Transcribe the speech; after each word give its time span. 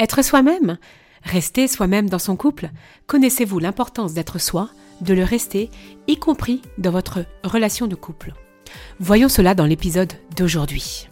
Être 0.00 0.22
soi-même 0.22 0.78
Rester 1.22 1.68
soi-même 1.68 2.10
dans 2.10 2.18
son 2.18 2.34
couple 2.34 2.70
Connaissez-vous 3.06 3.60
l'importance 3.60 4.12
d'être 4.12 4.40
soi, 4.40 4.70
de 5.00 5.14
le 5.14 5.22
rester, 5.22 5.70
y 6.08 6.16
compris 6.16 6.62
dans 6.78 6.90
votre 6.90 7.24
relation 7.44 7.86
de 7.86 7.94
couple 7.94 8.32
Voyons 8.98 9.28
cela 9.28 9.54
dans 9.54 9.66
l'épisode 9.66 10.12
d'aujourd'hui. 10.36 11.08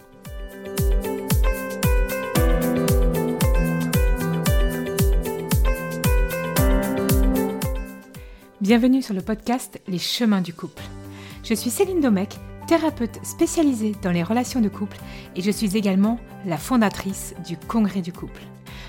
Bienvenue 8.61 9.03
sur 9.03 9.15
le 9.15 9.23
podcast 9.23 9.81
Les 9.87 9.99
chemins 9.99 10.41
du 10.41 10.53
couple. 10.53 10.83
Je 11.45 11.55
suis 11.55 11.71
Céline 11.71 12.01
Domecq, 12.01 12.37
thérapeute 12.73 13.21
spécialisée 13.23 13.95
dans 14.01 14.13
les 14.13 14.23
relations 14.23 14.63
de 14.63 14.71
couple 14.71 14.97
et 15.37 15.43
je 15.43 15.51
suis 15.51 15.77
également 15.77 16.19
la 16.47 16.57
fondatrice 16.57 17.35
du 17.47 17.59
Congrès 17.59 18.01
du 18.01 18.15
couple. 18.15 18.41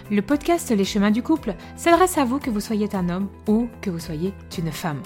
Le 0.10 0.22
podcast 0.22 0.72
Les 0.72 0.86
chemins 0.86 1.12
du 1.12 1.22
couple 1.22 1.54
s'adresse 1.76 2.18
à 2.18 2.24
vous 2.24 2.40
que 2.40 2.50
vous 2.50 2.62
soyez 2.62 2.88
un 2.94 3.10
homme 3.10 3.28
ou 3.46 3.68
que 3.82 3.90
vous 3.90 4.00
soyez 4.00 4.34
une 4.58 4.72
femme. 4.72 5.02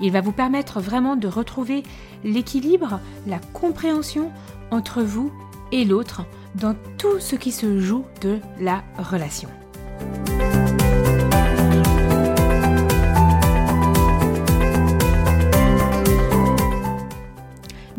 Il 0.00 0.12
va 0.12 0.22
vous 0.22 0.32
permettre 0.32 0.80
vraiment 0.80 1.14
de 1.14 1.28
retrouver 1.28 1.82
l'équilibre, 2.24 3.00
la 3.26 3.38
compréhension 3.52 4.32
entre 4.70 5.02
vous 5.02 5.30
et 5.70 5.84
l'autre 5.84 6.24
dans 6.54 6.74
tout 6.96 7.20
ce 7.20 7.36
qui 7.36 7.52
se 7.52 7.80
joue 7.80 8.06
de 8.22 8.38
la 8.58 8.82
relation. 8.96 9.50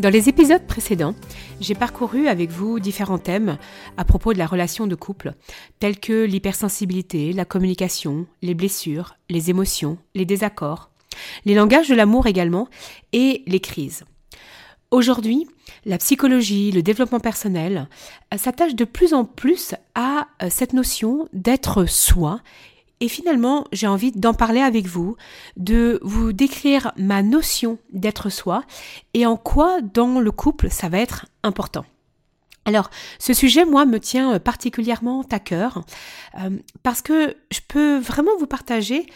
Dans 0.02 0.10
les 0.10 0.30
épisodes 0.30 0.66
précédents, 0.66 1.14
j'ai 1.60 1.76
parcouru 1.76 2.28
avec 2.28 2.50
vous 2.50 2.80
différents 2.80 3.20
thèmes 3.20 3.60
à 3.98 4.04
propos 4.04 4.34
de 4.34 4.40
la 4.40 4.48
relation 4.48 4.88
de 4.88 4.96
couple, 4.96 5.36
tels 5.80 6.00
que 6.00 6.24
l'hypersensibilité, 6.24 7.34
la 7.34 7.46
communication, 7.46 8.26
les 8.42 8.56
blessures, 8.56 9.14
les 9.30 9.52
émotions, 9.52 10.00
les 10.16 10.26
désaccords, 10.26 10.90
les 11.46 11.54
langages 11.54 11.88
de 11.88 11.94
l'amour 11.94 12.26
également, 12.26 12.68
et 13.14 13.44
les 13.46 13.60
crises. 13.60 14.04
Aujourd'hui, 14.90 15.48
la 15.86 16.00
psychologie, 16.00 16.72
le 16.72 16.82
développement 16.82 17.20
personnel 17.20 17.88
s'attachent 18.36 18.76
de 18.76 18.86
plus 18.86 19.14
en 19.14 19.24
plus 19.24 19.76
à 19.94 20.30
euh, 20.42 20.48
cette 20.50 20.74
notion 20.74 21.30
d'être 21.32 21.86
soi 21.86 22.42
et 23.02 23.10
finalement, 23.10 23.66
j'ai 23.74 23.88
envie 23.88 24.12
d'en 24.12 24.34
parler 24.34 24.62
avec 24.62 24.88
vous, 24.88 25.18
de 25.58 26.00
vous 26.04 26.32
décrire 26.32 26.94
ma 26.98 27.24
notion 27.24 27.80
d'être 27.92 28.30
soi 28.30 28.64
et 29.14 29.26
en 29.26 29.36
quoi 29.36 29.82
dans 29.82 30.20
le 30.20 30.32
couple 30.32 30.70
ça 30.70 30.88
va 30.88 31.00
être 31.00 31.26
important. 31.44 31.84
Alors, 32.66 32.92
ce 33.18 33.34
sujet, 33.34 33.66
moi, 33.66 33.86
me 33.86 34.00
tient 34.00 34.38
particulièrement 34.38 35.26
à 35.32 35.40
cœur 35.40 35.84
euh, 36.40 36.52
parce 36.84 37.02
que 37.02 37.36
je 37.50 37.60
peux 37.68 37.98
vraiment 37.98 38.38
vous 38.40 38.46
partager 38.46 39.08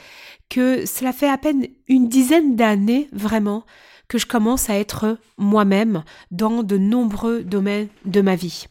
que 0.49 0.85
cela 0.85 1.13
fait 1.13 1.29
à 1.29 1.37
peine 1.37 1.67
une 1.87 2.07
dizaine 2.07 2.55
d'années, 2.55 3.07
vraiment, 3.13 3.63
que 4.07 4.17
je 4.17 4.25
commence 4.25 4.69
à 4.69 4.75
être 4.75 5.17
moi-même 5.37 6.03
dans 6.31 6.63
de 6.63 6.77
nombreux 6.77 7.43
domaines 7.43 7.87
de 8.05 8.21
ma 8.21 8.35
vie. 8.35 8.65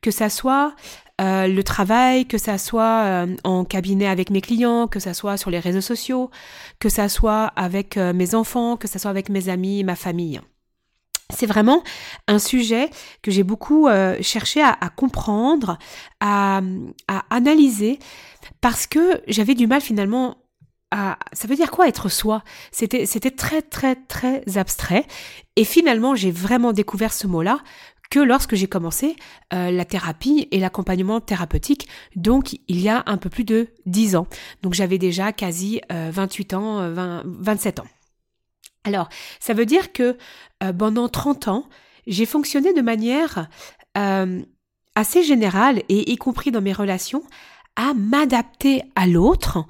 Que 0.00 0.10
ça 0.10 0.28
soit 0.28 0.74
euh, 1.22 1.46
le 1.46 1.62
travail, 1.62 2.26
que 2.26 2.36
ça 2.36 2.58
soit 2.58 3.04
euh, 3.04 3.36
en 3.44 3.64
cabinet 3.64 4.08
avec 4.08 4.30
mes 4.30 4.40
clients, 4.40 4.88
que 4.88 4.98
ça 4.98 5.14
soit 5.14 5.36
sur 5.36 5.50
les 5.50 5.60
réseaux 5.60 5.80
sociaux, 5.80 6.30
que 6.80 6.88
ça 6.88 7.08
soit 7.08 7.46
avec 7.54 7.96
euh, 7.96 8.12
mes 8.12 8.34
enfants, 8.34 8.76
que 8.76 8.88
ça 8.88 8.98
soit 8.98 9.10
avec 9.10 9.28
mes 9.28 9.48
amis, 9.48 9.84
ma 9.84 9.94
famille. 9.94 10.40
C'est 11.32 11.46
vraiment 11.46 11.84
un 12.26 12.38
sujet 12.38 12.90
que 13.22 13.30
j'ai 13.30 13.42
beaucoup 13.42 13.88
cherché 14.20 14.62
à, 14.62 14.76
comprendre, 14.94 15.78
à, 16.20 16.60
à, 17.08 17.22
analyser, 17.30 17.98
parce 18.60 18.86
que 18.86 19.22
j'avais 19.28 19.54
du 19.54 19.66
mal 19.66 19.80
finalement 19.80 20.36
à... 20.90 21.18
Ça 21.32 21.48
veut 21.48 21.56
dire 21.56 21.70
quoi 21.70 21.88
être 21.88 22.10
soi? 22.10 22.42
C'était 22.70 23.06
c'était 23.06 23.30
très 23.30 23.62
très 23.62 23.96
très 23.96 24.42
abstrait. 24.58 25.06
Et 25.56 25.64
finalement, 25.64 26.14
j'ai 26.14 26.30
vraiment 26.30 26.74
découvert 26.74 27.14
ce 27.14 27.26
mot-là 27.26 27.60
que 28.12 28.20
lorsque 28.20 28.54
j'ai 28.54 28.66
commencé 28.66 29.16
euh, 29.54 29.70
la 29.70 29.86
thérapie 29.86 30.46
et 30.50 30.60
l'accompagnement 30.60 31.22
thérapeutique, 31.22 31.88
donc 32.14 32.58
il 32.68 32.78
y 32.78 32.90
a 32.90 33.02
un 33.06 33.16
peu 33.16 33.30
plus 33.30 33.44
de 33.44 33.68
10 33.86 34.16
ans. 34.16 34.26
Donc 34.60 34.74
j'avais 34.74 34.98
déjà 34.98 35.32
quasi 35.32 35.80
28 35.88 36.52
euh, 36.52 36.56
ans, 36.56 37.22
27 37.24 37.78
euh, 37.78 37.82
ans. 37.82 37.86
Alors, 38.84 39.08
ça 39.40 39.54
veut 39.54 39.64
dire 39.64 39.94
que 39.94 40.18
pendant 40.76 41.08
30 41.08 41.48
ans, 41.48 41.64
j'ai 42.06 42.26
fonctionné 42.26 42.74
de 42.74 42.82
manière 42.82 43.48
assez 43.94 45.22
générale 45.22 45.82
et 45.88 46.12
y 46.12 46.16
compris 46.16 46.50
dans 46.50 46.60
mes 46.60 46.72
relations 46.72 47.22
à 47.76 47.94
m'adapter 47.94 48.82
à 48.94 49.06
l'autre 49.06 49.64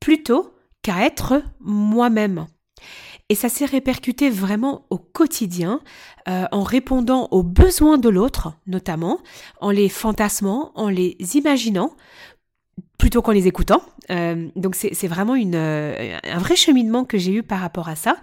plutôt 0.00 0.52
qu'à 0.82 1.06
être 1.06 1.42
moi-même. 1.60 2.46
Et 3.28 3.34
ça 3.34 3.48
s'est 3.48 3.64
répercuté 3.64 4.30
vraiment 4.30 4.86
au 4.90 4.98
quotidien, 4.98 5.80
euh, 6.28 6.44
en 6.52 6.62
répondant 6.62 7.26
aux 7.32 7.42
besoins 7.42 7.98
de 7.98 8.08
l'autre, 8.08 8.54
notamment, 8.66 9.20
en 9.60 9.70
les 9.70 9.88
fantasmant, 9.88 10.70
en 10.76 10.88
les 10.88 11.16
imaginant, 11.34 11.96
plutôt 12.98 13.22
qu'en 13.22 13.32
les 13.32 13.48
écoutant. 13.48 13.82
Euh, 14.10 14.48
donc 14.54 14.76
c'est 14.76 15.08
vraiment 15.08 15.34
une, 15.34 15.56
euh, 15.56 16.18
un 16.22 16.38
vrai 16.38 16.54
cheminement 16.54 17.04
que 17.04 17.18
j'ai 17.18 17.32
eu 17.32 17.42
par 17.42 17.60
rapport 17.60 17.88
à 17.88 17.96
ça. 17.96 18.16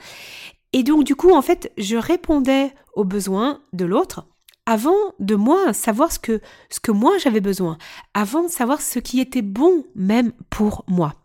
Et 0.72 0.84
donc 0.84 1.04
du 1.04 1.16
coup, 1.16 1.32
en 1.32 1.42
fait, 1.42 1.72
je 1.78 1.98
répondais 1.98 2.74
aux 2.96 3.04
besoins 3.04 3.62
de 3.74 3.84
l'autre 3.84 4.26
avant 4.66 4.96
de 5.20 5.36
moi 5.36 5.74
savoir 5.74 6.14
ce 6.14 6.20
que, 6.20 6.40
ce 6.70 6.80
que 6.80 6.92
moi 6.92 7.18
j'avais 7.18 7.42
besoin, 7.42 7.78
avant 8.14 8.44
de 8.44 8.48
savoir 8.48 8.82
ce 8.82 9.00
qui 9.00 9.20
était 9.20 9.42
bon 9.42 9.86
même 9.96 10.32
pour 10.50 10.86
moi. 10.88 11.16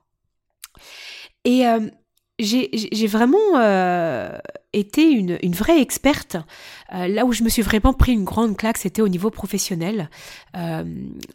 Et 1.45 1.65
j'ai 2.39 3.07
vraiment 3.09 3.39
euh, 3.57 4.39
été 4.73 5.11
une, 5.11 5.39
une, 5.43 5.55
vraie 5.55 5.81
experte. 5.81 6.37
Euh, 6.95 7.09
là 7.09 7.25
où 7.25 7.33
je 7.33 7.43
me 7.43 7.49
suis 7.49 7.63
vraiment 7.63 7.93
pris 7.93 8.13
une 8.13 8.25
grande 8.25 8.57
claque, 8.57 8.79
c'était 8.79 9.03
au 9.03 9.09
niveau 9.09 9.31
professionnel. 9.31 10.09
Euh, 10.57 10.85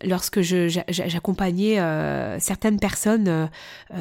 lorsque 0.04 0.42
j'accompagnais 0.42 1.80
euh, 1.80 2.40
certaines 2.40 2.80
personnes 2.80 3.28
euh, 3.28 3.48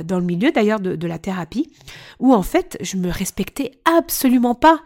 dans 0.05 0.19
le 0.19 0.25
milieu 0.25 0.53
d'ailleurs 0.53 0.81
de, 0.81 0.95
de, 0.95 1.07
la 1.09 1.19
thérapie, 1.19 1.73
où 2.21 2.33
en 2.35 2.43
fait 2.43 2.79
je 2.81 2.97
me 2.97 3.11
respectais 3.11 3.73
absolument 3.85 4.55
pas. 4.55 4.81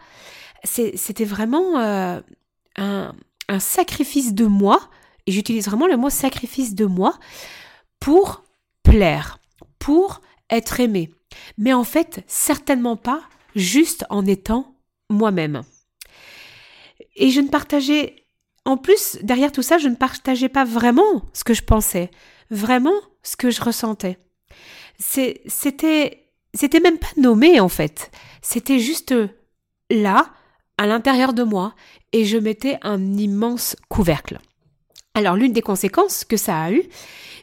C'était 0.63 1.25
vraiment 1.25 1.79
un, 1.79 2.23
un 2.77 3.59
sacrifice 3.59 4.33
de 4.33 4.45
moi, 4.45 4.89
et 5.27 5.31
j'utilise 5.31 5.65
vraiment 5.67 5.87
le 5.87 5.97
mot 5.97 6.09
sacrifice 6.09 6.73
de 6.73 6.85
moi, 6.85 7.13
pour 7.99 8.43
plaire, 8.83 9.39
pour 9.77 10.21
être 10.49 10.79
aimé 10.79 11.11
mais 11.57 11.73
en 11.73 11.83
fait 11.83 12.23
certainement 12.27 12.95
pas 12.95 13.21
juste 13.55 14.05
en 14.09 14.25
étant 14.25 14.75
moi-même. 15.09 15.63
Et 17.15 17.31
je 17.31 17.41
ne 17.41 17.49
partageais, 17.49 18.15
en 18.65 18.77
plus, 18.77 19.17
derrière 19.23 19.51
tout 19.51 19.63
ça, 19.63 19.77
je 19.77 19.87
ne 19.87 19.95
partageais 19.95 20.49
pas 20.49 20.65
vraiment 20.65 21.23
ce 21.33 21.43
que 21.43 21.53
je 21.53 21.63
pensais, 21.63 22.11
vraiment 22.51 22.93
ce 23.23 23.35
que 23.35 23.49
je 23.49 23.61
ressentais. 23.61 24.17
C'était, 24.99 26.27
c'était 26.53 26.79
même 26.79 26.99
pas 26.99 27.07
nommé 27.17 27.59
en 27.59 27.69
fait. 27.69 28.11
C'était 28.41 28.79
juste 28.79 29.13
là, 29.89 30.29
à 30.77 30.85
l'intérieur 30.85 31.33
de 31.33 31.43
moi, 31.43 31.75
et 32.13 32.25
je 32.25 32.37
mettais 32.37 32.77
un 32.83 33.17
immense 33.17 33.75
couvercle. 33.89 34.39
Alors 35.13 35.35
l'une 35.35 35.53
des 35.53 35.61
conséquences 35.61 36.23
que 36.23 36.37
ça 36.37 36.61
a 36.61 36.71
eu, 36.71 36.83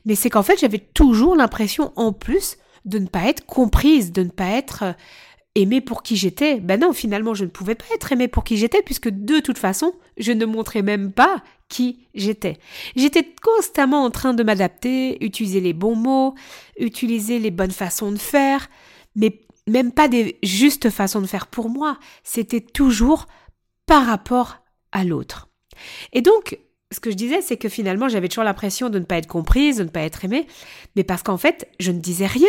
mais 0.04 0.14
c'est 0.14 0.30
qu'en 0.30 0.42
fait 0.44 0.58
j'avais 0.58 0.78
toujours 0.78 1.34
l'impression 1.34 1.92
en 1.96 2.12
plus 2.12 2.56
de 2.84 2.98
ne 2.98 3.06
pas 3.06 3.24
être 3.26 3.46
comprise, 3.46 4.12
de 4.12 4.22
ne 4.22 4.30
pas 4.30 4.50
être 4.50 4.82
euh, 4.82 4.92
aimée 5.54 5.80
pour 5.80 6.02
qui 6.02 6.16
j'étais. 6.16 6.60
Ben 6.60 6.80
non, 6.80 6.92
finalement, 6.92 7.34
je 7.34 7.44
ne 7.44 7.50
pouvais 7.50 7.74
pas 7.74 7.84
être 7.94 8.12
aimée 8.12 8.28
pour 8.28 8.44
qui 8.44 8.56
j'étais, 8.56 8.82
puisque 8.82 9.08
de 9.08 9.40
toute 9.40 9.58
façon, 9.58 9.92
je 10.16 10.32
ne 10.32 10.44
montrais 10.44 10.82
même 10.82 11.12
pas 11.12 11.42
qui 11.68 12.06
j'étais. 12.14 12.58
J'étais 12.96 13.34
constamment 13.42 14.04
en 14.04 14.10
train 14.10 14.34
de 14.34 14.42
m'adapter, 14.42 15.24
utiliser 15.24 15.60
les 15.60 15.72
bons 15.72 15.96
mots, 15.96 16.34
utiliser 16.78 17.38
les 17.38 17.50
bonnes 17.50 17.70
façons 17.70 18.12
de 18.12 18.18
faire, 18.18 18.68
mais 19.16 19.40
même 19.66 19.92
pas 19.92 20.08
des 20.08 20.38
justes 20.42 20.90
façons 20.90 21.20
de 21.20 21.26
faire 21.26 21.46
pour 21.46 21.70
moi. 21.70 21.98
C'était 22.22 22.60
toujours 22.60 23.26
par 23.86 24.06
rapport 24.06 24.58
à 24.92 25.04
l'autre. 25.04 25.48
Et 26.12 26.20
donc, 26.20 26.58
ce 26.94 27.00
que 27.00 27.10
je 27.10 27.16
disais, 27.16 27.42
c'est 27.42 27.56
que 27.56 27.68
finalement, 27.68 28.08
j'avais 28.08 28.28
toujours 28.28 28.44
l'impression 28.44 28.90
de 28.90 28.98
ne 28.98 29.04
pas 29.04 29.16
être 29.16 29.26
comprise, 29.26 29.78
de 29.78 29.84
ne 29.84 29.88
pas 29.88 30.00
être 30.00 30.24
aimée, 30.24 30.46
mais 30.96 31.04
parce 31.04 31.22
qu'en 31.22 31.36
fait, 31.36 31.68
je 31.80 31.92
ne 31.92 31.98
disais 31.98 32.26
rien. 32.26 32.48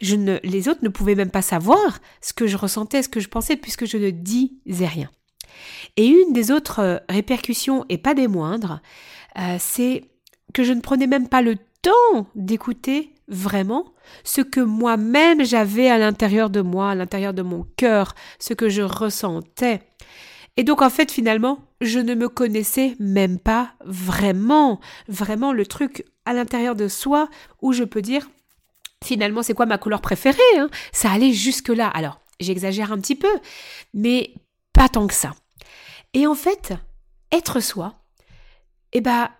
Les 0.00 0.68
autres 0.68 0.82
ne 0.82 0.88
pouvaient 0.88 1.14
même 1.14 1.30
pas 1.30 1.42
savoir 1.42 2.00
ce 2.22 2.32
que 2.32 2.46
je 2.46 2.56
ressentais, 2.56 3.02
ce 3.02 3.08
que 3.08 3.20
je 3.20 3.28
pensais, 3.28 3.56
puisque 3.56 3.84
je 3.84 3.98
ne 3.98 4.10
disais 4.10 4.86
rien. 4.86 5.10
Et 5.96 6.06
une 6.06 6.32
des 6.32 6.50
autres 6.50 6.80
euh, 6.80 6.98
répercussions, 7.08 7.84
et 7.88 7.98
pas 7.98 8.14
des 8.14 8.28
moindres, 8.28 8.80
euh, 9.38 9.56
c'est 9.58 10.04
que 10.54 10.64
je 10.64 10.72
ne 10.72 10.80
prenais 10.80 11.06
même 11.06 11.28
pas 11.28 11.42
le 11.42 11.56
temps 11.82 12.26
d'écouter 12.34 13.12
vraiment 13.28 13.92
ce 14.24 14.40
que 14.40 14.60
moi-même 14.60 15.44
j'avais 15.44 15.88
à 15.88 15.98
l'intérieur 15.98 16.50
de 16.50 16.60
moi, 16.60 16.90
à 16.90 16.94
l'intérieur 16.94 17.34
de 17.34 17.42
mon 17.42 17.66
cœur, 17.76 18.14
ce 18.38 18.54
que 18.54 18.68
je 18.68 18.82
ressentais. 18.82 19.82
Et 20.56 20.64
donc 20.64 20.82
en 20.82 20.90
fait 20.90 21.10
finalement, 21.10 21.58
je 21.80 21.98
ne 21.98 22.14
me 22.14 22.28
connaissais 22.28 22.96
même 22.98 23.38
pas 23.38 23.74
vraiment, 23.84 24.80
vraiment 25.08 25.52
le 25.52 25.66
truc 25.66 26.04
à 26.24 26.32
l'intérieur 26.32 26.74
de 26.74 26.88
soi 26.88 27.28
où 27.62 27.72
je 27.72 27.84
peux 27.84 28.02
dire 28.02 28.28
finalement 29.02 29.42
c'est 29.42 29.54
quoi 29.54 29.66
ma 29.66 29.78
couleur 29.78 30.00
préférée. 30.00 30.38
Hein? 30.58 30.68
Ça 30.92 31.10
allait 31.10 31.32
jusque-là. 31.32 31.88
Alors 31.88 32.20
j'exagère 32.40 32.92
un 32.92 32.98
petit 32.98 33.16
peu, 33.16 33.40
mais 33.94 34.34
pas 34.72 34.88
tant 34.88 35.06
que 35.06 35.14
ça. 35.14 35.32
Et 36.14 36.26
en 36.26 36.34
fait, 36.34 36.72
être 37.30 37.60
soi, 37.60 37.94
eh 38.92 39.00
ben, 39.00 39.30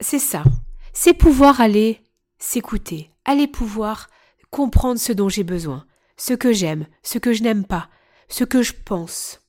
c'est 0.00 0.18
ça. 0.18 0.44
C'est 0.92 1.14
pouvoir 1.14 1.60
aller 1.60 2.00
s'écouter, 2.38 3.10
aller 3.24 3.46
pouvoir 3.46 4.08
comprendre 4.50 5.00
ce 5.00 5.12
dont 5.12 5.28
j'ai 5.28 5.42
besoin, 5.42 5.84
ce 6.16 6.34
que 6.34 6.52
j'aime, 6.52 6.86
ce 7.02 7.18
que 7.18 7.32
je 7.32 7.42
n'aime 7.42 7.64
pas, 7.64 7.88
ce 8.28 8.44
que 8.44 8.62
je 8.62 8.72
pense. 8.72 9.40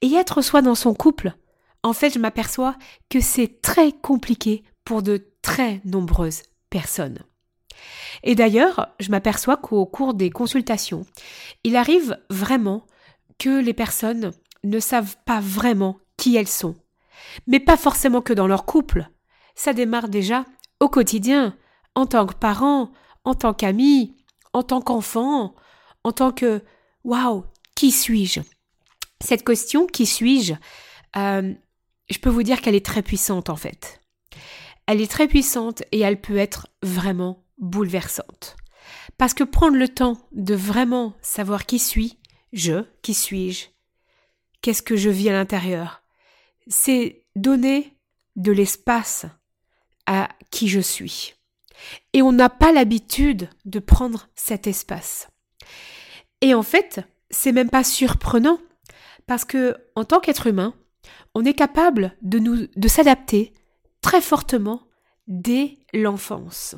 Et 0.00 0.12
être 0.14 0.42
soi 0.42 0.62
dans 0.62 0.74
son 0.74 0.94
couple, 0.94 1.34
en 1.82 1.92
fait, 1.92 2.10
je 2.10 2.18
m'aperçois 2.18 2.76
que 3.08 3.20
c'est 3.20 3.60
très 3.62 3.92
compliqué 3.92 4.62
pour 4.84 5.02
de 5.02 5.28
très 5.42 5.80
nombreuses 5.84 6.42
personnes. 6.70 7.18
Et 8.22 8.34
d'ailleurs, 8.34 8.88
je 9.00 9.10
m'aperçois 9.10 9.56
qu'au 9.56 9.86
cours 9.86 10.14
des 10.14 10.30
consultations, 10.30 11.04
il 11.64 11.76
arrive 11.76 12.18
vraiment 12.30 12.86
que 13.38 13.60
les 13.60 13.74
personnes 13.74 14.32
ne 14.64 14.78
savent 14.78 15.16
pas 15.24 15.40
vraiment 15.40 15.98
qui 16.16 16.36
elles 16.36 16.48
sont. 16.48 16.76
Mais 17.46 17.60
pas 17.60 17.76
forcément 17.76 18.20
que 18.20 18.32
dans 18.32 18.46
leur 18.46 18.64
couple. 18.64 19.08
Ça 19.54 19.72
démarre 19.72 20.08
déjà 20.08 20.44
au 20.80 20.88
quotidien, 20.88 21.56
en 21.94 22.06
tant 22.06 22.26
que 22.26 22.34
parent, 22.34 22.92
en 23.24 23.34
tant 23.34 23.54
qu'ami, 23.54 24.16
en 24.52 24.62
tant 24.62 24.80
qu'enfant, 24.80 25.54
en 26.04 26.12
tant 26.12 26.32
que 26.32 26.62
Waouh, 27.04 27.44
qui 27.74 27.90
suis-je? 27.90 28.40
Cette 29.22 29.44
question, 29.44 29.86
qui 29.86 30.04
suis-je 30.04 30.54
euh, 31.16 31.54
Je 32.10 32.18
peux 32.18 32.30
vous 32.30 32.42
dire 32.42 32.60
qu'elle 32.60 32.74
est 32.74 32.84
très 32.84 33.02
puissante 33.02 33.50
en 33.50 33.56
fait. 33.56 34.00
Elle 34.86 35.00
est 35.00 35.10
très 35.10 35.28
puissante 35.28 35.82
et 35.92 36.00
elle 36.00 36.20
peut 36.20 36.38
être 36.38 36.68
vraiment 36.82 37.44
bouleversante. 37.58 38.56
Parce 39.16 39.32
que 39.32 39.44
prendre 39.44 39.76
le 39.76 39.88
temps 39.88 40.18
de 40.32 40.54
vraiment 40.54 41.14
savoir 41.22 41.66
qui 41.66 41.78
suis, 41.78 42.18
je, 42.52 42.84
qui 43.00 43.14
suis-je, 43.14 43.66
qu'est-ce 44.60 44.82
que 44.82 44.96
je 44.96 45.08
vis 45.08 45.28
à 45.28 45.32
l'intérieur, 45.32 46.02
c'est 46.66 47.24
donner 47.36 47.96
de 48.34 48.50
l'espace 48.50 49.26
à 50.06 50.28
qui 50.50 50.68
je 50.68 50.80
suis. 50.80 51.34
Et 52.12 52.22
on 52.22 52.32
n'a 52.32 52.48
pas 52.48 52.72
l'habitude 52.72 53.48
de 53.64 53.78
prendre 53.78 54.28
cet 54.34 54.66
espace. 54.66 55.28
Et 56.40 56.54
en 56.54 56.62
fait, 56.62 57.00
c'est 57.30 57.52
même 57.52 57.70
pas 57.70 57.84
surprenant 57.84 58.58
parce 59.26 59.44
que 59.44 59.76
en 59.94 60.04
tant 60.04 60.20
qu'être 60.20 60.46
humain, 60.46 60.74
on 61.34 61.44
est 61.44 61.54
capable 61.54 62.16
de 62.22 62.88
s'adapter 62.88 63.52
très 64.00 64.20
fortement 64.20 64.82
dès 65.26 65.78
l'enfance. 65.94 66.76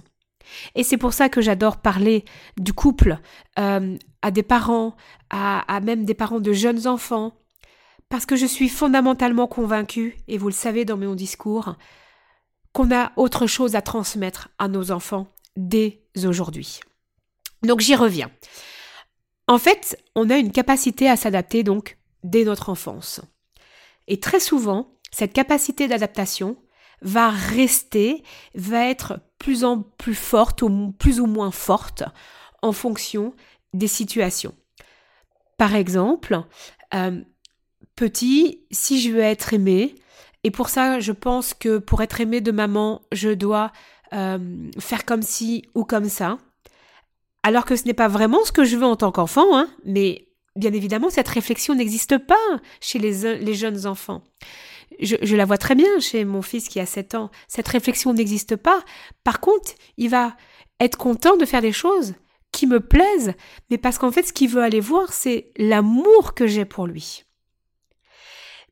Et 0.74 0.82
c'est 0.82 0.96
pour 0.96 1.12
ça 1.12 1.28
que 1.28 1.40
j'adore 1.40 1.78
parler 1.78 2.24
du 2.56 2.72
couple 2.72 3.18
euh, 3.58 3.96
à 4.22 4.30
des 4.30 4.42
parents, 4.42 4.94
à, 5.30 5.80
même 5.82 6.04
des 6.04 6.14
parents 6.14 6.40
de 6.40 6.52
jeunes 6.52 6.86
enfants, 6.86 7.32
parce 8.08 8.26
que 8.26 8.36
je 8.36 8.46
suis 8.46 8.68
fondamentalement 8.68 9.46
convaincue, 9.46 10.16
et 10.28 10.38
vous 10.38 10.48
le 10.48 10.54
savez 10.54 10.84
dans 10.84 10.96
mon 10.96 11.14
discours, 11.14 11.76
qu'on 12.72 12.94
a 12.94 13.12
autre 13.16 13.46
chose 13.46 13.74
à 13.74 13.82
transmettre 13.82 14.48
à 14.58 14.68
nos 14.68 14.90
enfants 14.90 15.28
dès 15.56 16.02
aujourd'hui. 16.24 16.80
Donc 17.62 17.80
j'y 17.80 17.94
reviens. 17.94 18.30
En 19.46 19.58
fait, 19.58 19.98
on 20.14 20.30
a 20.30 20.36
une 20.36 20.52
capacité 20.52 21.08
à 21.08 21.16
s'adapter 21.16 21.62
donc 21.62 21.98
dès 22.24 22.44
notre 22.44 22.70
enfance. 22.70 23.20
Et 24.08 24.18
très 24.18 24.40
souvent, 24.40 24.98
cette 25.12 25.32
capacité 25.32 25.86
d'adaptation 25.86 26.56
va 27.02 27.30
rester, 27.30 28.24
va 28.54 28.88
être 28.88 29.20
plus 29.38 29.64
en 29.64 29.82
plus 29.82 30.14
forte 30.14 30.62
ou 30.62 30.92
plus 30.98 31.20
ou 31.20 31.26
moins 31.26 31.52
forte 31.52 32.02
en 32.62 32.72
fonction 32.72 33.34
des 33.72 33.88
situations. 33.88 34.54
Par 35.58 35.74
exemple, 35.74 36.42
euh, 36.94 37.20
petit, 37.94 38.64
si 38.70 39.00
je 39.00 39.12
veux 39.12 39.20
être 39.20 39.52
aimé, 39.52 39.94
et 40.42 40.50
pour 40.50 40.68
ça, 40.68 41.00
je 41.00 41.12
pense 41.12 41.54
que 41.54 41.78
pour 41.78 42.02
être 42.02 42.20
aimé 42.20 42.40
de 42.40 42.52
maman, 42.52 43.02
je 43.12 43.30
dois 43.30 43.72
euh, 44.12 44.70
faire 44.78 45.04
comme 45.04 45.22
ci 45.22 45.64
ou 45.74 45.84
comme 45.84 46.08
ça. 46.08 46.38
Alors 47.42 47.64
que 47.64 47.76
ce 47.76 47.84
n'est 47.84 47.94
pas 47.94 48.08
vraiment 48.08 48.44
ce 48.44 48.52
que 48.52 48.64
je 48.64 48.76
veux 48.76 48.86
en 48.86 48.96
tant 48.96 49.12
qu'enfant, 49.12 49.56
hein, 49.56 49.68
mais 49.84 50.28
bien 50.56 50.72
évidemment, 50.72 51.10
cette 51.10 51.28
réflexion 51.28 51.74
n'existe 51.74 52.18
pas 52.18 52.34
chez 52.80 52.98
les, 52.98 53.54
jeunes 53.54 53.86
enfants. 53.86 54.22
Je, 55.00 55.16
je, 55.22 55.36
la 55.36 55.44
vois 55.44 55.58
très 55.58 55.74
bien 55.74 55.98
chez 55.98 56.24
mon 56.24 56.42
fils 56.42 56.68
qui 56.68 56.80
a 56.80 56.86
7 56.86 57.14
ans. 57.14 57.30
Cette 57.48 57.68
réflexion 57.68 58.12
n'existe 58.12 58.56
pas. 58.56 58.84
Par 59.24 59.40
contre, 59.40 59.72
il 59.96 60.10
va 60.10 60.36
être 60.80 60.96
content 60.96 61.36
de 61.36 61.44
faire 61.44 61.62
des 61.62 61.72
choses 61.72 62.14
qui 62.52 62.66
me 62.66 62.80
plaisent, 62.80 63.34
mais 63.68 63.78
parce 63.78 63.98
qu'en 63.98 64.12
fait, 64.12 64.28
ce 64.28 64.32
qu'il 64.32 64.48
veut 64.48 64.62
aller 64.62 64.80
voir, 64.80 65.12
c'est 65.12 65.50
l'amour 65.56 66.34
que 66.34 66.46
j'ai 66.46 66.64
pour 66.64 66.86
lui. 66.86 67.24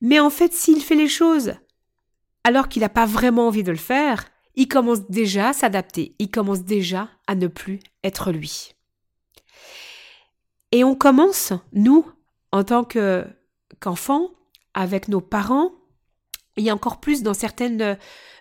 Mais 0.00 0.20
en 0.20 0.30
fait, 0.30 0.52
s'il 0.52 0.82
fait 0.82 0.94
les 0.94 1.08
choses 1.08 1.54
alors 2.44 2.68
qu'il 2.68 2.82
n'a 2.82 2.88
pas 2.88 3.06
vraiment 3.06 3.48
envie 3.48 3.62
de 3.62 3.70
le 3.70 3.76
faire, 3.76 4.24
il 4.54 4.68
commence 4.68 5.08
déjà 5.08 5.50
à 5.50 5.52
s'adapter, 5.52 6.14
il 6.18 6.30
commence 6.30 6.62
déjà 6.62 7.08
à 7.26 7.34
ne 7.34 7.46
plus 7.46 7.80
être 8.04 8.32
lui. 8.32 8.72
Et 10.72 10.84
on 10.84 10.94
commence, 10.94 11.52
nous, 11.72 12.10
en 12.50 12.64
tant 12.64 12.84
qu'enfants, 12.84 14.30
avec 14.74 15.08
nos 15.08 15.20
parents, 15.20 15.70
a 16.58 16.72
encore 16.72 17.00
plus 17.00 17.22
dans 17.22 17.34
certaines 17.34 17.98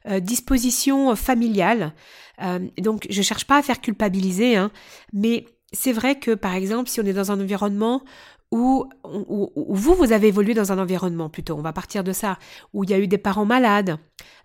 euh, 0.08 0.20
dispositions 0.20 1.16
familiales. 1.16 1.94
Euh, 2.42 2.60
donc, 2.78 3.06
je 3.10 3.20
ne 3.20 3.24
cherche 3.24 3.46
pas 3.46 3.58
à 3.58 3.62
faire 3.62 3.82
culpabiliser, 3.82 4.56
hein, 4.56 4.72
mais 5.14 5.46
c'est 5.74 5.94
vrai 5.94 6.20
que, 6.20 6.32
par 6.32 6.54
exemple, 6.54 6.90
si 6.90 7.00
on 7.00 7.06
est 7.06 7.14
dans 7.14 7.32
un 7.32 7.40
environnement 7.40 8.04
où, 8.52 8.86
vous, 9.06 9.96
vous 9.96 10.12
avez 10.12 10.28
évolué 10.28 10.54
dans 10.54 10.74
un 10.74 10.80
environnement 10.80 11.30
plutôt, 11.30 11.56
on 11.56 11.62
va 11.62 11.72
partir 11.72 12.04
de 12.04 12.12
ça, 12.12 12.38
où 12.74 12.84
il 12.84 12.90
y 12.90 12.94
a 12.94 13.00
eu 13.00 13.08
des 13.08 13.18
parents 13.18 13.46
malades, 13.46 13.98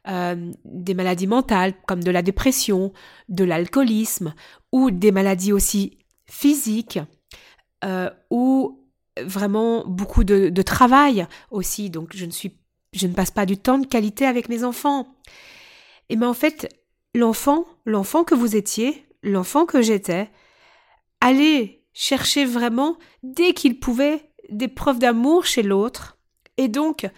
euh, 0.09 0.53
des 0.65 0.95
maladies 0.95 1.27
mentales 1.27 1.75
comme 1.87 2.05
de 2.05 2.13
la 2.13 2.23
dépression, 2.23 2.93
de 3.29 3.43
l'alcoolisme, 3.43 4.35
ou 4.71 4.93
des 4.93 5.11
maladies 5.11 5.53
aussi 5.53 5.99
physiques, 6.27 7.01
euh, 7.87 8.11
ou 8.31 8.83
vraiment 9.23 9.85
beaucoup 9.87 10.25
de, 10.25 10.63
travail 10.63 11.27
aussi, 11.51 11.89
donc 11.91 12.11
je 12.15 12.27
ne 12.27 12.31
suis, 12.31 12.59
je 12.93 13.07
ne 13.07 13.15
passe 13.15 13.31
pas 13.31 13.47
du 13.47 13.57
temps 13.57 13.79
de 13.79 13.87
qualité 13.87 14.27
avec 14.27 14.49
mes 14.49 14.65
enfants. 14.65 15.07
Et 16.09 16.17
mais 16.17 16.27
en 16.27 16.35
fait, 16.35 16.69
l'enfant, 17.15 17.65
l'enfant 17.85 18.25
que 18.25 18.35
vous 18.35 18.57
étiez, 18.57 19.07
l'enfant 19.23 19.67
que 19.67 19.83
j'étais, 19.83 20.31
allez 21.21 21.85
chercher 21.93 22.45
vraiment, 22.45 22.99
dès 23.23 23.55
qu'il 23.55 23.81
pouvait, 23.81 24.31
des 24.51 24.69
preuves 24.69 24.99
d'amour 24.99 25.45
chez 25.45 25.63
l'autre. 25.63 26.19
Et 26.57 26.69
donc, 26.69 27.09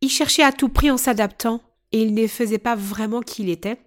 il 0.00 0.10
cherchait 0.10 0.44
à 0.44 0.52
tout 0.52 0.68
prix 0.68 0.90
en 0.90 0.98
s'adaptant, 0.98 1.62
et 1.92 2.02
il 2.02 2.14
ne 2.14 2.26
faisait 2.26 2.58
pas 2.58 2.76
vraiment 2.76 3.20
qui 3.20 3.42
il 3.42 3.48
était. 3.48 3.78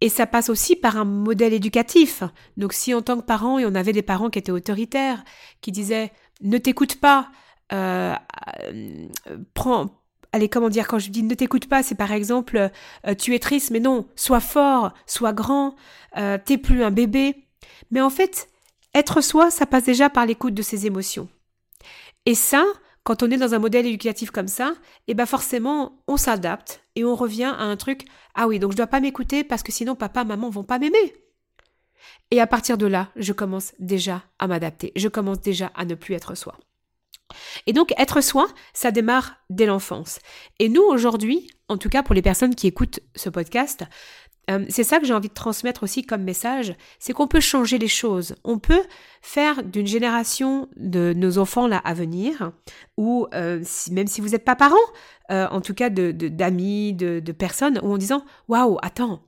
Et 0.00 0.08
ça 0.08 0.26
passe 0.26 0.48
aussi 0.48 0.76
par 0.76 0.96
un 0.96 1.04
modèle 1.04 1.52
éducatif. 1.52 2.22
Donc 2.56 2.72
si 2.72 2.94
en 2.94 3.02
tant 3.02 3.18
que 3.18 3.24
parent, 3.24 3.58
et 3.58 3.66
on 3.66 3.74
avait 3.74 3.92
des 3.92 4.02
parents 4.02 4.30
qui 4.30 4.38
étaient 4.38 4.52
autoritaires, 4.52 5.24
qui 5.60 5.72
disaient 5.72 6.12
ne 6.42 6.58
t'écoute 6.58 7.00
pas, 7.00 7.30
euh, 7.72 8.14
euh, 8.68 8.98
prends, 9.54 10.02
allez 10.32 10.48
comment 10.48 10.68
dire 10.68 10.86
quand 10.86 10.98
je 10.98 11.10
dis 11.10 11.22
ne 11.22 11.34
t'écoute 11.34 11.68
pas, 11.68 11.82
c'est 11.82 11.94
par 11.94 12.12
exemple 12.12 12.70
euh, 13.06 13.14
tu 13.14 13.34
es 13.34 13.38
triste, 13.38 13.70
mais 13.70 13.80
non, 13.80 14.06
sois 14.16 14.40
fort, 14.40 14.92
sois 15.06 15.32
grand, 15.32 15.74
t'es 16.44 16.58
plus 16.58 16.82
un 16.82 16.90
bébé. 16.90 17.46
Mais 17.90 18.00
en 18.00 18.10
fait, 18.10 18.48
être 18.94 19.20
soi, 19.20 19.50
ça 19.50 19.66
passe 19.66 19.84
déjà 19.84 20.10
par 20.10 20.26
l'écoute 20.26 20.54
de 20.54 20.62
ses 20.62 20.86
émotions. 20.86 21.28
Et 22.26 22.34
ça, 22.34 22.64
quand 23.04 23.22
on 23.22 23.30
est 23.30 23.36
dans 23.36 23.54
un 23.54 23.58
modèle 23.58 23.86
éducatif 23.86 24.30
comme 24.30 24.48
ça, 24.48 24.74
eh 25.06 25.14
ben 25.14 25.26
forcément, 25.26 26.02
on 26.08 26.16
s'adapte 26.16 26.82
et 26.96 27.04
on 27.04 27.14
revient 27.14 27.44
à 27.56 27.62
un 27.62 27.76
truc 27.76 28.06
ah 28.34 28.48
oui, 28.48 28.58
donc 28.58 28.72
je 28.72 28.76
dois 28.76 28.88
pas 28.88 29.00
m'écouter 29.00 29.44
parce 29.44 29.62
que 29.62 29.72
sinon 29.72 29.94
papa, 29.94 30.24
maman 30.24 30.50
vont 30.50 30.64
pas 30.64 30.78
m'aimer. 30.78 31.14
Et 32.30 32.40
à 32.40 32.46
partir 32.46 32.76
de 32.76 32.86
là, 32.86 33.10
je 33.16 33.32
commence 33.32 33.72
déjà 33.78 34.24
à 34.38 34.48
m'adapter. 34.48 34.92
Je 34.96 35.08
commence 35.08 35.40
déjà 35.40 35.70
à 35.74 35.84
ne 35.84 35.94
plus 35.94 36.14
être 36.14 36.34
soi. 36.34 36.58
Et 37.66 37.72
donc 37.72 37.92
être 37.96 38.20
soi, 38.20 38.48
ça 38.72 38.90
démarre 38.90 39.36
dès 39.50 39.66
l'enfance. 39.66 40.18
Et 40.58 40.68
nous 40.68 40.82
aujourd'hui, 40.82 41.48
en 41.68 41.78
tout 41.78 41.88
cas 41.88 42.02
pour 42.02 42.14
les 42.14 42.22
personnes 42.22 42.54
qui 42.54 42.66
écoutent 42.66 43.00
ce 43.14 43.28
podcast, 43.28 43.84
euh, 44.50 44.64
c'est 44.68 44.84
ça 44.84 44.98
que 44.98 45.06
j'ai 45.06 45.14
envie 45.14 45.28
de 45.28 45.34
transmettre 45.34 45.82
aussi 45.82 46.04
comme 46.04 46.22
message, 46.22 46.74
c'est 46.98 47.12
qu'on 47.12 47.26
peut 47.26 47.40
changer 47.40 47.78
les 47.78 47.88
choses. 47.88 48.34
On 48.44 48.58
peut 48.58 48.82
faire 49.22 49.62
d'une 49.62 49.86
génération 49.86 50.68
de 50.76 51.12
nos 51.16 51.38
enfants 51.38 51.66
là 51.66 51.78
à 51.78 51.94
venir, 51.94 52.52
ou 52.96 53.26
euh, 53.34 53.62
même 53.90 54.06
si 54.06 54.20
vous 54.20 54.30
n'êtes 54.30 54.44
pas 54.44 54.56
parents, 54.56 54.76
euh, 55.30 55.48
en 55.50 55.60
tout 55.60 55.74
cas 55.74 55.88
d'amis, 55.90 56.92
de, 56.92 57.20
de, 57.20 57.32
personnes, 57.32 57.80
ou 57.82 57.92
en 57.94 57.98
disant 57.98 58.24
waouh, 58.48 58.78
attends, 58.82 59.22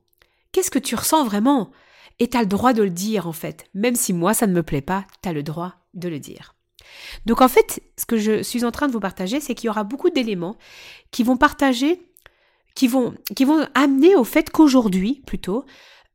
qu'est-ce 0.52 0.70
que 0.70 0.78
tu 0.78 0.94
ressens 0.94 1.24
vraiment? 1.24 1.70
Et 2.18 2.28
tu 2.28 2.36
as 2.36 2.40
le 2.40 2.46
droit 2.46 2.72
de 2.72 2.82
le 2.82 2.90
dire 2.90 3.26
en 3.26 3.32
fait, 3.32 3.66
même 3.74 3.96
si 3.96 4.12
moi 4.12 4.34
ça 4.34 4.46
ne 4.46 4.52
me 4.52 4.62
plaît 4.62 4.82
pas, 4.82 5.06
tu 5.22 5.28
as 5.28 5.32
le 5.32 5.42
droit 5.42 5.74
de 5.94 6.08
le 6.08 6.18
dire. 6.18 6.54
Donc 7.26 7.40
en 7.40 7.48
fait, 7.48 7.80
ce 7.98 8.06
que 8.06 8.16
je 8.16 8.42
suis 8.42 8.64
en 8.64 8.70
train 8.70 8.86
de 8.86 8.92
vous 8.92 9.00
partager, 9.00 9.40
c'est 9.40 9.54
qu'il 9.54 9.66
y 9.66 9.70
aura 9.70 9.84
beaucoup 9.84 10.10
d'éléments 10.10 10.56
qui 11.10 11.22
vont 11.22 11.36
partager, 11.36 12.00
qui 12.76 12.86
vont, 12.86 13.14
qui 13.34 13.44
vont 13.44 13.66
amener 13.74 14.14
au 14.14 14.22
fait 14.22 14.50
qu'aujourd'hui, 14.50 15.22
plutôt, 15.26 15.64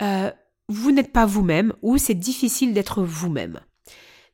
euh, 0.01 0.32
vous 0.70 0.91
n'êtes 0.94 1.12
pas 1.12 1.25
vous-même 1.25 1.74
ou 1.82 1.98
c'est 1.98 2.13
difficile 2.13 2.74
d'être 2.74 3.03
vous-même. 3.03 3.60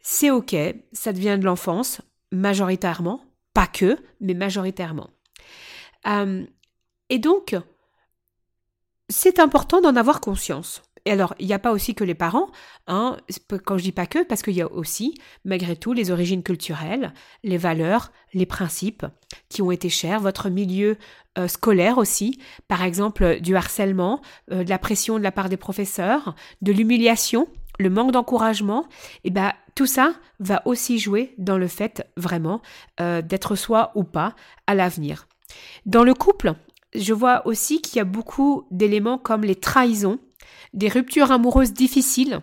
C'est 0.01 0.29
ok, 0.29 0.55
ça 0.91 1.13
devient 1.13 1.38
de 1.39 1.46
l'enfance, 1.46 2.01
majoritairement, 2.31 3.24
pas 3.53 3.65
que, 3.65 3.98
mais 4.22 4.36
majoritairement. 4.36 5.10
Euh, 6.05 6.46
et 7.10 7.17
donc, 7.17 7.55
c'est 9.10 9.39
important 9.39 9.81
d'en 9.81 9.96
avoir 9.96 10.22
conscience. 10.22 10.84
Et 11.07 11.11
alors, 11.11 11.35
il 11.39 11.47
n'y 11.47 11.53
a 11.53 11.59
pas 11.59 11.71
aussi 11.71 11.95
que 11.95 12.03
les 12.03 12.15
parents, 12.15 12.47
hein, 12.87 13.15
quand 13.63 13.77
je 13.77 13.83
dis 13.83 13.93
pas 13.93 14.07
que, 14.07 14.25
parce 14.25 14.41
qu'il 14.41 14.55
y 14.55 14.61
a 14.61 14.69
aussi, 14.69 15.15
malgré 15.45 15.77
tout, 15.77 15.93
les 15.93 16.11
origines 16.11 16.43
culturelles, 16.43 17.13
les 17.45 17.55
valeurs, 17.55 18.11
les 18.33 18.45
principes 18.45 19.05
qui 19.47 19.61
ont 19.61 19.71
été 19.71 19.87
chers, 19.87 20.19
votre 20.19 20.49
milieu 20.49 20.97
euh, 21.37 21.47
scolaire 21.47 21.97
aussi, 21.97 22.41
par 22.67 22.83
exemple 22.83 23.39
du 23.39 23.55
harcèlement, 23.55 24.19
euh, 24.51 24.65
de 24.65 24.69
la 24.69 24.77
pression 24.79 25.17
de 25.17 25.23
la 25.23 25.31
part 25.31 25.47
des 25.47 25.55
professeurs, 25.55 26.35
de 26.61 26.73
l'humiliation, 26.73 27.47
le 27.79 27.89
manque 27.89 28.11
d'encouragement, 28.11 28.85
et 29.23 29.29
ben 29.29 29.53
tout 29.75 29.85
ça 29.85 30.11
va 30.41 30.61
aussi 30.65 30.99
jouer 30.99 31.33
dans 31.37 31.57
le 31.57 31.69
fait 31.69 32.05
vraiment 32.17 32.61
euh, 32.99 33.21
d'être 33.21 33.55
soi 33.55 33.93
ou 33.95 34.03
pas 34.03 34.35
à 34.65 34.75
l'avenir. 34.75 35.29
Dans 35.85 36.03
le 36.03 36.13
couple, 36.13 36.55
je 36.94 37.13
vois 37.13 37.46
aussi 37.46 37.82
qu'il 37.82 37.98
y 37.98 38.00
a 38.00 38.06
beaucoup 38.06 38.67
d'éléments 38.72 39.17
comme 39.17 39.44
les 39.44 39.56
trahisons, 39.56 40.20
des 40.74 40.88
ruptures 40.88 41.32
amoureuses 41.32 41.74
difficiles, 41.74 42.41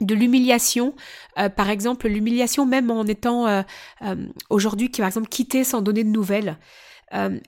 de 0.00 0.14
l'humiliation, 0.14 0.94
euh, 1.38 1.48
par 1.48 1.70
exemple 1.70 2.08
l'humiliation 2.08 2.66
même 2.66 2.90
en 2.90 3.04
étant 3.04 3.46
euh, 3.46 3.62
euh, 4.02 4.28
aujourd'hui, 4.50 4.88
par 4.88 5.06
exemple, 5.06 5.28
quitté 5.28 5.64
sans 5.64 5.82
donner 5.82 6.04
de 6.04 6.10
nouvelles. 6.10 6.58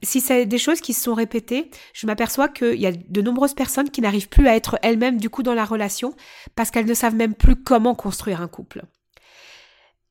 si 0.02 0.22
c'est 0.22 0.46
des 0.46 0.58
choses 0.58 0.80
qui 0.80 0.94
se 0.94 1.02
sont 1.02 1.14
répétées, 1.14 1.70
je 1.92 2.06
m'aperçois 2.06 2.48
qu'il 2.48 2.80
y 2.80 2.86
a 2.86 2.92
de 2.92 3.22
nombreuses 3.22 3.54
personnes 3.54 3.90
qui 3.90 4.00
n'arrivent 4.00 4.30
plus 4.30 4.48
à 4.48 4.56
être 4.56 4.78
elles-mêmes 4.82 5.18
du 5.18 5.28
coup 5.28 5.42
dans 5.42 5.54
la 5.54 5.66
relation 5.66 6.14
parce 6.56 6.70
qu'elles 6.70 6.86
ne 6.86 6.94
savent 6.94 7.14
même 7.14 7.34
plus 7.34 7.56
comment 7.56 7.94
construire 7.94 8.40
un 8.40 8.48
couple. 8.48 8.84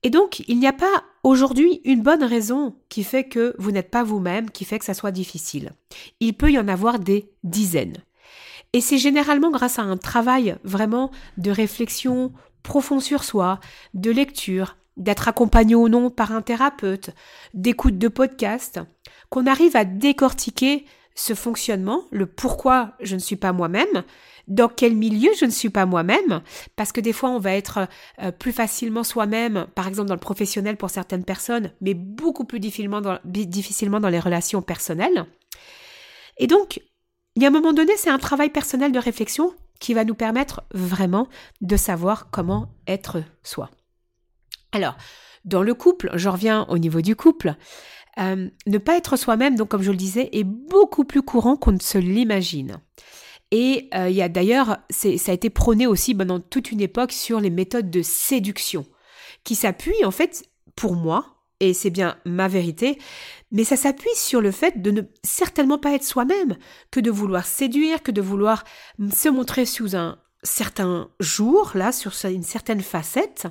Et 0.03 0.11
donc, 0.11 0.43
il 0.47 0.59
n'y 0.59 0.67
a 0.67 0.73
pas 0.73 1.03
aujourd'hui 1.23 1.81
une 1.83 2.01
bonne 2.01 2.23
raison 2.23 2.75
qui 2.89 3.03
fait 3.03 3.25
que 3.25 3.55
vous 3.57 3.71
n'êtes 3.71 3.91
pas 3.91 4.03
vous-même, 4.03 4.49
qui 4.49 4.65
fait 4.65 4.79
que 4.79 4.85
ça 4.85 4.93
soit 4.93 5.11
difficile. 5.11 5.73
Il 6.19 6.33
peut 6.33 6.51
y 6.51 6.59
en 6.59 6.67
avoir 6.67 6.99
des 6.99 7.31
dizaines. 7.43 7.97
Et 8.73 8.81
c'est 8.81 8.97
généralement 8.97 9.51
grâce 9.51 9.79
à 9.79 9.83
un 9.83 9.97
travail 9.97 10.55
vraiment 10.63 11.11
de 11.37 11.51
réflexion 11.51 12.31
profond 12.61 12.99
sur 12.99 13.23
soi, 13.23 13.59
de 13.93 14.11
lecture, 14.11 14.77
d'être 14.97 15.27
accompagné 15.27 15.75
ou 15.75 15.89
non 15.89 16.09
par 16.09 16.31
un 16.31 16.41
thérapeute, 16.41 17.11
d'écoute 17.53 17.97
de 17.97 18.07
podcast, 18.09 18.79
qu'on 19.29 19.47
arrive 19.47 19.75
à 19.75 19.85
décortiquer 19.85 20.85
ce 21.15 21.33
fonctionnement, 21.33 22.05
le 22.11 22.25
pourquoi 22.25 22.93
je 23.01 23.15
ne 23.15 23.19
suis 23.19 23.35
pas 23.35 23.53
moi-même, 23.53 24.03
dans 24.49 24.67
quel 24.67 24.95
milieu 24.95 25.31
je 25.39 25.45
ne 25.45 25.51
suis 25.51 25.69
pas 25.69 25.85
moi-même, 25.85 26.41
parce 26.75 26.91
que 26.91 26.99
des 26.99 27.13
fois 27.13 27.29
on 27.29 27.39
va 27.39 27.53
être 27.53 27.87
euh, 28.21 28.31
plus 28.31 28.51
facilement 28.51 29.03
soi-même, 29.03 29.67
par 29.75 29.87
exemple 29.87 30.09
dans 30.09 30.15
le 30.15 30.19
professionnel 30.19 30.75
pour 30.75 30.89
certaines 30.89 31.23
personnes, 31.23 31.71
mais 31.81 31.93
beaucoup 31.93 32.43
plus 32.43 32.59
difficilement 32.59 33.01
dans, 33.01 34.09
les 34.09 34.19
relations 34.19 34.61
personnelles. 34.61 35.25
Et 36.37 36.47
donc, 36.47 36.81
il 37.35 37.43
y 37.43 37.45
a 37.45 37.49
un 37.49 37.51
moment 37.51 37.73
donné, 37.73 37.93
c'est 37.95 38.09
un 38.09 38.17
travail 38.17 38.49
personnel 38.49 38.91
de 38.91 38.99
réflexion 38.99 39.53
qui 39.79 39.93
va 39.93 40.03
nous 40.03 40.15
permettre 40.15 40.63
vraiment 40.73 41.27
de 41.61 41.77
savoir 41.77 42.29
comment 42.31 42.69
être 42.87 43.23
soi. 43.43 43.69
Alors, 44.71 44.97
dans 45.45 45.63
le 45.63 45.73
couple, 45.73 46.11
je 46.15 46.27
reviens 46.27 46.65
au 46.69 46.77
niveau 46.77 47.01
du 47.01 47.15
couple, 47.15 47.55
euh, 48.19 48.49
ne 48.67 48.77
pas 48.77 48.97
être 48.97 49.15
soi-même, 49.15 49.55
donc 49.55 49.69
comme 49.69 49.81
je 49.81 49.91
le 49.91 49.97
disais, 49.97 50.29
est 50.33 50.43
beaucoup 50.43 51.05
plus 51.05 51.21
courant 51.21 51.55
qu'on 51.55 51.71
ne 51.71 51.79
se 51.79 51.97
l'imagine. 51.97 52.79
Et 53.51 53.89
euh, 53.95 54.09
il 54.09 54.15
y 54.15 54.21
a 54.21 54.29
d'ailleurs, 54.29 54.77
ça 54.89 55.09
a 55.31 55.33
été 55.33 55.49
prôné 55.49 55.87
aussi 55.87 56.13
pendant 56.13 56.39
toute 56.39 56.71
une 56.71 56.81
époque 56.81 57.11
sur 57.11 57.39
les 57.39 57.49
méthodes 57.49 57.89
de 57.89 58.01
séduction, 58.01 58.85
qui 59.43 59.55
s'appuient 59.55 60.05
en 60.05 60.11
fait, 60.11 60.43
pour 60.75 60.95
moi, 60.95 61.39
et 61.59 61.73
c'est 61.73 61.89
bien 61.89 62.17
ma 62.25 62.47
vérité, 62.47 62.99
mais 63.51 63.63
ça 63.63 63.75
s'appuie 63.75 64.15
sur 64.15 64.39
le 64.39 64.51
fait 64.51 64.81
de 64.81 64.91
ne 64.91 65.01
certainement 65.23 65.79
pas 65.79 65.93
être 65.93 66.03
soi-même, 66.03 66.57
que 66.91 66.99
de 66.99 67.11
vouloir 67.11 67.45
séduire, 67.45 68.03
que 68.03 68.11
de 68.11 68.21
vouloir 68.21 68.63
se 69.13 69.29
montrer 69.29 69.65
sous 69.65 69.95
un 69.95 70.19
certain 70.43 71.09
jour, 71.19 71.71
là, 71.73 71.91
sur 71.91 72.13
une 72.25 72.43
certaine 72.43 72.81
facette, 72.81 73.47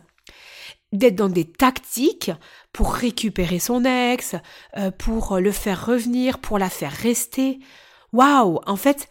d'être 0.92 1.16
dans 1.16 1.28
des 1.28 1.44
tactiques 1.44 2.30
pour 2.72 2.94
récupérer 2.94 3.58
son 3.58 3.84
ex, 3.84 4.36
euh, 4.78 4.90
pour 4.90 5.38
le 5.38 5.52
faire 5.52 5.84
revenir, 5.84 6.38
pour 6.38 6.58
la 6.58 6.70
faire 6.70 6.92
rester. 6.92 7.58
Waouh 8.12 8.60
En 8.66 8.76
fait, 8.76 9.08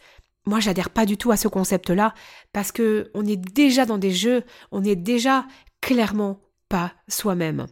moi, 0.48 0.60
j'adhère 0.60 0.90
pas 0.90 1.06
du 1.06 1.16
tout 1.16 1.30
à 1.30 1.36
ce 1.36 1.48
concept-là 1.48 2.14
parce 2.52 2.72
que 2.72 3.10
on 3.14 3.24
est 3.26 3.36
déjà 3.36 3.86
dans 3.86 3.98
des 3.98 4.10
jeux, 4.10 4.42
on 4.72 4.82
est 4.82 4.96
déjà 4.96 5.46
clairement 5.80 6.40
pas 6.68 6.92
soi-même. 7.08 7.66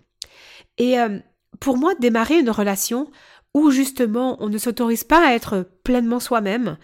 Et 0.78 0.98
euh, 0.98 1.18
pour 1.60 1.76
moi, 1.76 1.94
démarrer 1.94 2.38
une 2.38 2.50
relation 2.50 3.10
où 3.54 3.70
justement 3.70 4.36
on 4.40 4.48
ne 4.48 4.58
s'autorise 4.58 5.04
pas 5.04 5.26
à 5.26 5.34
être 5.34 5.68
pleinement 5.84 6.20
soi-même, 6.20 6.76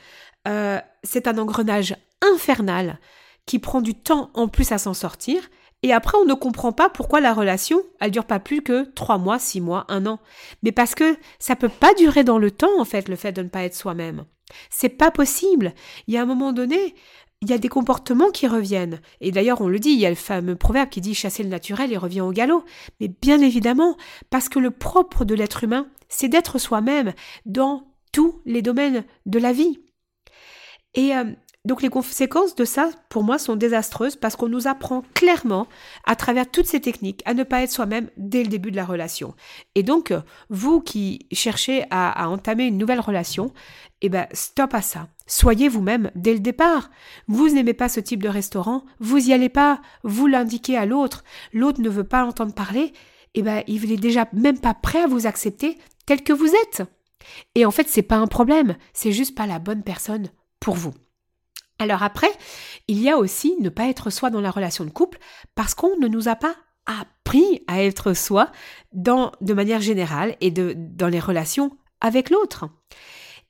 euh, 0.49 0.81
c'est 1.05 1.29
un 1.29 1.39
engrenage 1.39 1.95
infernal 2.35 2.99
qui 3.47 3.59
prend 3.59 3.81
du 3.81 3.95
temps 3.95 4.31
en 4.35 4.49
plus 4.49 4.73
à 4.73 4.79
s'en 4.79 4.95
sortir. 4.95 5.43
Et 5.83 5.93
après, 5.93 6.17
on 6.19 6.25
ne 6.25 6.35
comprend 6.35 6.73
pas 6.73 6.89
pourquoi 6.89 7.21
la 7.21 7.35
relation, 7.35 7.83
elle 8.01 8.13
dure 8.13 8.25
pas 8.25 8.39
plus 8.39 8.63
que 8.63 8.85
trois 8.85 9.19
mois, 9.19 9.39
six 9.39 9.61
mois, 9.61 9.85
un 9.89 10.07
an. 10.07 10.21
Mais 10.63 10.73
parce 10.73 10.95
que 10.95 11.17
ça 11.39 11.57
peut 11.57 11.69
pas 11.69 11.93
durer 11.95 12.23
dans 12.23 12.39
le 12.39 12.51
temps, 12.51 12.81
en 12.81 12.85
fait, 12.85 13.09
le 13.09 13.17
fait 13.17 13.33
de 13.33 13.43
ne 13.43 13.49
pas 13.49 13.65
être 13.65 13.75
soi-même. 13.75 14.25
C'est 14.71 14.89
pas 14.89 15.11
possible. 15.11 15.75
Il 16.07 16.15
y 16.15 16.17
a 16.17 16.23
un 16.23 16.27
moment 16.27 16.53
donné, 16.53 16.95
il 17.41 17.51
y 17.51 17.53
a 17.53 17.59
des 17.59 17.69
comportements 17.69 18.31
qui 18.31 18.47
reviennent. 18.47 19.01
Et 19.21 19.33
d'ailleurs, 19.33 19.61
on 19.61 19.69
le 19.69 19.81
dit, 19.81 19.91
il 19.91 19.99
y 19.99 20.07
a 20.07 20.11
le 20.11 20.15
fameux 20.15 20.55
proverbe 20.55 20.89
qui 20.89 21.01
dit 21.01 21.15
chasser 21.15 21.43
le 21.43 21.49
naturel 21.49 21.93
et 21.93 21.97
revient 21.97 22.21
au 22.21 22.31
galop. 22.31 22.65
Mais 23.01 23.09
bien 23.09 23.41
évidemment, 23.41 23.97
parce 24.31 24.49
que 24.49 24.61
le 24.61 24.71
propre 24.71 25.25
de 25.25 25.35
l'être 25.35 25.65
humain, 25.65 25.89
c'est 26.09 26.29
d'être 26.29 26.59
soi-même 26.59 27.13
dans 27.45 27.89
tous 28.13 28.41
les 28.45 28.63
domaines 28.63 29.05
de 29.27 29.39
la 29.41 29.53
vie. 29.53 29.81
Et 30.95 31.17
euh, 31.17 31.25
donc 31.65 31.81
les 31.81 31.91
conséquences 31.91 32.57
de 32.57 32.65
ça, 32.65 32.91
pour 33.09 33.23
moi, 33.23 33.39
sont 33.39 33.55
désastreuses 33.55 34.17
parce 34.17 34.35
qu'on 34.35 34.49
nous 34.49 34.67
apprend 34.67 35.03
clairement, 35.15 35.69
à 36.05 36.17
travers 36.17 36.51
toutes 36.51 36.67
ces 36.67 36.81
techniques, 36.81 37.23
à 37.25 37.35
ne 37.35 37.45
pas 37.45 37.63
être 37.63 37.71
soi-même 37.71 38.11
dès 38.17 38.43
le 38.43 38.49
début 38.49 38.73
de 38.73 38.77
la 38.77 38.85
relation. 38.85 39.35
Et 39.77 39.85
donc, 39.85 40.13
vous 40.51 40.81
qui 40.81 41.27
cherchez 41.31 41.85
à, 41.91 42.29
entamer 42.29 42.65
une 42.65 42.79
nouvelle 42.79 42.99
relation, 42.99 43.53
eh 44.01 44.09
ben, 44.09 44.27
stop 44.33 44.75
à 44.75 44.83
ça. 44.83 45.07
Soyez 45.29 45.69
vous-même 45.69 46.11
dès 46.17 46.33
le 46.33 46.41
départ. 46.41 46.91
Vous 47.29 47.49
n'aimez 47.49 47.75
pas 47.75 47.89
ce 47.89 48.01
type 48.01 48.25
de 48.25 48.29
restaurant, 48.29 48.85
vous 48.99 49.29
y 49.29 49.33
allez 49.33 49.49
pas, 49.49 49.81
vous 50.03 50.27
l'indiquez 50.27 50.77
à 50.77 50.85
l'autre, 50.85 51.23
l'autre 51.53 51.81
ne 51.81 51.89
veut 51.89 52.03
pas 52.03 52.25
entendre 52.25 52.55
parler, 52.55 52.93
eh 53.35 53.43
ben, 53.43 53.63
il 53.69 53.93
est 53.93 53.97
déjà 53.97 54.29
même 54.33 54.59
pas 54.59 54.75
prêt 54.75 55.03
à 55.03 55.07
vous 55.07 55.29
accepter 55.29 55.79
tel 56.07 56.25
que 56.25 56.33
vous 56.33 56.53
êtes. 56.65 56.83
Et 57.55 57.65
en 57.65 57.71
fait, 57.71 57.89
c'est 57.89 58.03
pas 58.03 58.17
un 58.17 58.27
problème, 58.27 58.75
c'est 58.93 59.13
juste 59.13 59.37
pas 59.37 59.47
la 59.47 59.61
bonne 59.61 59.85
personne 59.85 60.29
pour 60.59 60.75
vous. 60.75 60.93
Alors 61.83 62.03
après, 62.03 62.31
il 62.87 63.01
y 63.01 63.11
a 63.11 63.19
aussi 63.19 63.57
ne 63.61 63.69
pas 63.69 63.89
être 63.89 64.11
soi 64.11 64.31
dans 64.31 64.41
la 64.41 64.51
relation 64.51 64.85
de 64.85 64.91
couple 64.91 65.19
parce 65.55 65.75
qu'on 65.75 65.99
ne 65.99 66.07
nous 66.07 66.29
a 66.29 66.37
pas 66.37 66.55
appris 66.87 67.63
à 67.67 67.83
être 67.83 68.13
soi 68.13 68.51
dans, 68.93 69.33
de 69.41 69.53
manière 69.53 69.81
générale 69.81 70.37
et 70.41 70.51
de, 70.51 70.75
dans 70.77 71.09
les 71.09 71.21
relations 71.21 71.77
avec 72.01 72.31
l'autre. 72.31 72.69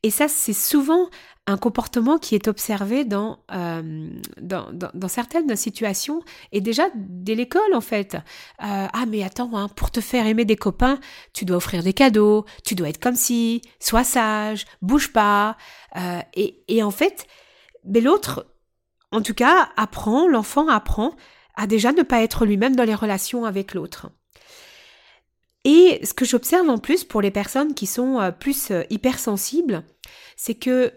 Et 0.02 0.10
ça, 0.10 0.28
c'est 0.28 0.52
souvent 0.52 1.08
un 1.46 1.56
comportement 1.56 2.18
qui 2.18 2.34
est 2.34 2.48
observé 2.48 3.04
dans, 3.04 3.40
euh, 3.52 4.10
dans, 4.40 4.70
dans, 4.72 5.08
certaines 5.08 5.56
situations 5.56 6.22
et 6.52 6.60
déjà 6.60 6.84
dès 6.94 7.34
l'école 7.34 7.74
en 7.74 7.80
fait. 7.80 8.14
Euh, 8.14 8.18
ah 8.60 9.04
mais 9.08 9.24
attends, 9.24 9.50
hein, 9.54 9.68
pour 9.68 9.90
te 9.90 10.00
faire 10.00 10.26
aimer 10.26 10.44
des 10.44 10.56
copains, 10.56 11.00
tu 11.32 11.44
dois 11.44 11.56
offrir 11.56 11.82
des 11.82 11.92
cadeaux, 11.92 12.44
tu 12.64 12.76
dois 12.76 12.88
être 12.88 13.00
comme 13.02 13.16
si, 13.16 13.60
sois 13.80 14.04
sage, 14.04 14.66
bouge 14.82 15.12
pas. 15.12 15.56
Euh, 15.96 16.20
et, 16.34 16.62
et 16.68 16.82
en 16.82 16.92
fait, 16.92 17.26
mais 17.84 18.00
l'autre, 18.00 18.46
en 19.10 19.22
tout 19.22 19.34
cas, 19.34 19.70
apprend, 19.76 20.28
l'enfant 20.28 20.68
apprend 20.68 21.14
à 21.54 21.66
déjà 21.66 21.92
ne 21.92 22.02
pas 22.02 22.22
être 22.22 22.46
lui-même 22.46 22.76
dans 22.76 22.84
les 22.84 22.94
relations 22.94 23.44
avec 23.44 23.74
l'autre. 23.74 24.10
Et 25.64 26.00
ce 26.04 26.14
que 26.14 26.24
j'observe 26.24 26.68
en 26.68 26.78
plus 26.78 27.04
pour 27.04 27.20
les 27.20 27.30
personnes 27.30 27.74
qui 27.74 27.86
sont 27.86 28.20
euh, 28.20 28.30
plus 28.32 28.70
euh, 28.70 28.82
hypersensibles, 28.90 29.84
c'est 30.36 30.54
que 30.54 30.92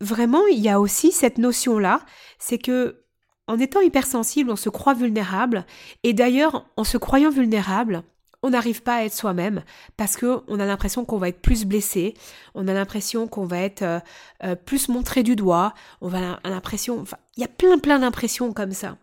vraiment 0.00 0.46
il 0.46 0.58
y 0.58 0.68
a 0.68 0.80
aussi 0.80 1.12
cette 1.12 1.38
notion-là, 1.38 2.00
c'est 2.38 2.58
que 2.58 3.02
en 3.48 3.58
étant 3.58 3.80
hypersensible, 3.80 4.50
on 4.50 4.56
se 4.56 4.68
croit 4.70 4.94
vulnérable, 4.94 5.66
et 6.04 6.14
d'ailleurs 6.14 6.64
en 6.76 6.84
se 6.84 6.96
croyant 6.96 7.30
vulnérable, 7.30 8.04
on 8.42 8.50
n'arrive 8.50 8.82
pas 8.82 8.96
à 8.96 9.04
être 9.04 9.14
soi-même 9.14 9.62
parce 9.96 10.16
que 10.16 10.42
on 10.48 10.60
a 10.60 10.66
l'impression 10.66 11.04
qu'on 11.04 11.18
va 11.18 11.28
être 11.28 11.40
plus 11.40 11.64
blessé, 11.64 12.14
on 12.54 12.68
a 12.68 12.74
l'impression 12.74 13.28
qu'on 13.28 13.46
va 13.46 13.58
être 13.58 13.82
euh, 13.82 14.00
euh, 14.44 14.54
plus 14.54 14.88
montré 14.88 15.22
du 15.22 15.36
doigt, 15.36 15.74
on 16.00 16.08
va 16.08 16.40
a 16.42 16.50
l'impression, 16.50 17.00
enfin, 17.00 17.18
il 17.36 17.40
y 17.40 17.44
a 17.44 17.48
plein 17.48 17.78
plein 17.78 17.98
d'impressions 17.98 18.52
comme 18.52 18.72
ça. 18.72 18.96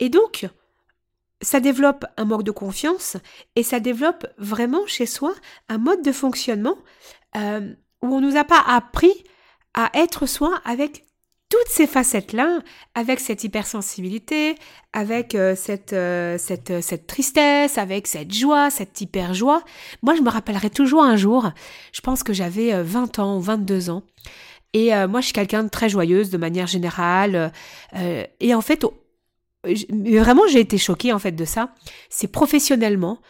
Et 0.00 0.08
donc, 0.08 0.48
ça 1.40 1.60
développe 1.60 2.04
un 2.16 2.24
manque 2.24 2.42
de 2.42 2.50
confiance 2.50 3.16
et 3.56 3.62
ça 3.62 3.80
développe 3.80 4.26
vraiment 4.38 4.86
chez 4.86 5.06
soi 5.06 5.34
un 5.68 5.78
mode 5.78 6.02
de 6.02 6.12
fonctionnement 6.12 6.76
euh, 7.36 7.72
où 8.02 8.14
on 8.14 8.20
nous 8.20 8.36
a 8.36 8.44
pas 8.44 8.60
appris 8.60 9.24
à 9.74 9.90
être 9.94 10.26
soi 10.26 10.60
avec 10.64 11.04
toutes 11.48 11.68
ces 11.68 11.86
facettes-là, 11.86 12.60
avec 12.94 13.20
cette 13.20 13.42
hypersensibilité, 13.44 14.56
avec 14.92 15.34
euh, 15.34 15.54
cette, 15.56 15.92
euh, 15.92 16.36
cette, 16.38 16.82
cette 16.82 17.06
tristesse, 17.06 17.78
avec 17.78 18.06
cette 18.06 18.34
joie, 18.34 18.70
cette 18.70 19.00
hyper-joie. 19.00 19.62
Moi, 20.02 20.14
je 20.14 20.22
me 20.22 20.28
rappellerai 20.28 20.70
toujours 20.70 21.02
un 21.02 21.16
jour, 21.16 21.50
je 21.92 22.00
pense 22.00 22.22
que 22.22 22.32
j'avais 22.32 22.82
20 22.82 23.18
ans 23.18 23.36
ou 23.38 23.40
22 23.40 23.90
ans, 23.90 24.02
et 24.74 24.90
moi, 25.06 25.20
je 25.20 25.26
suis 25.26 25.32
quelqu'un 25.32 25.64
de 25.64 25.70
très 25.70 25.88
joyeuse 25.88 26.28
de 26.28 26.36
manière 26.36 26.66
générale, 26.66 27.52
et 28.38 28.54
en 28.54 28.60
fait, 28.60 28.84
vraiment 29.64 30.46
j'ai 30.48 30.60
été 30.60 30.78
choquée 30.78 31.12
en 31.12 31.18
fait 31.18 31.32
de 31.32 31.44
ça, 31.44 31.74
c'est 32.10 32.30
professionnellement 32.30 33.20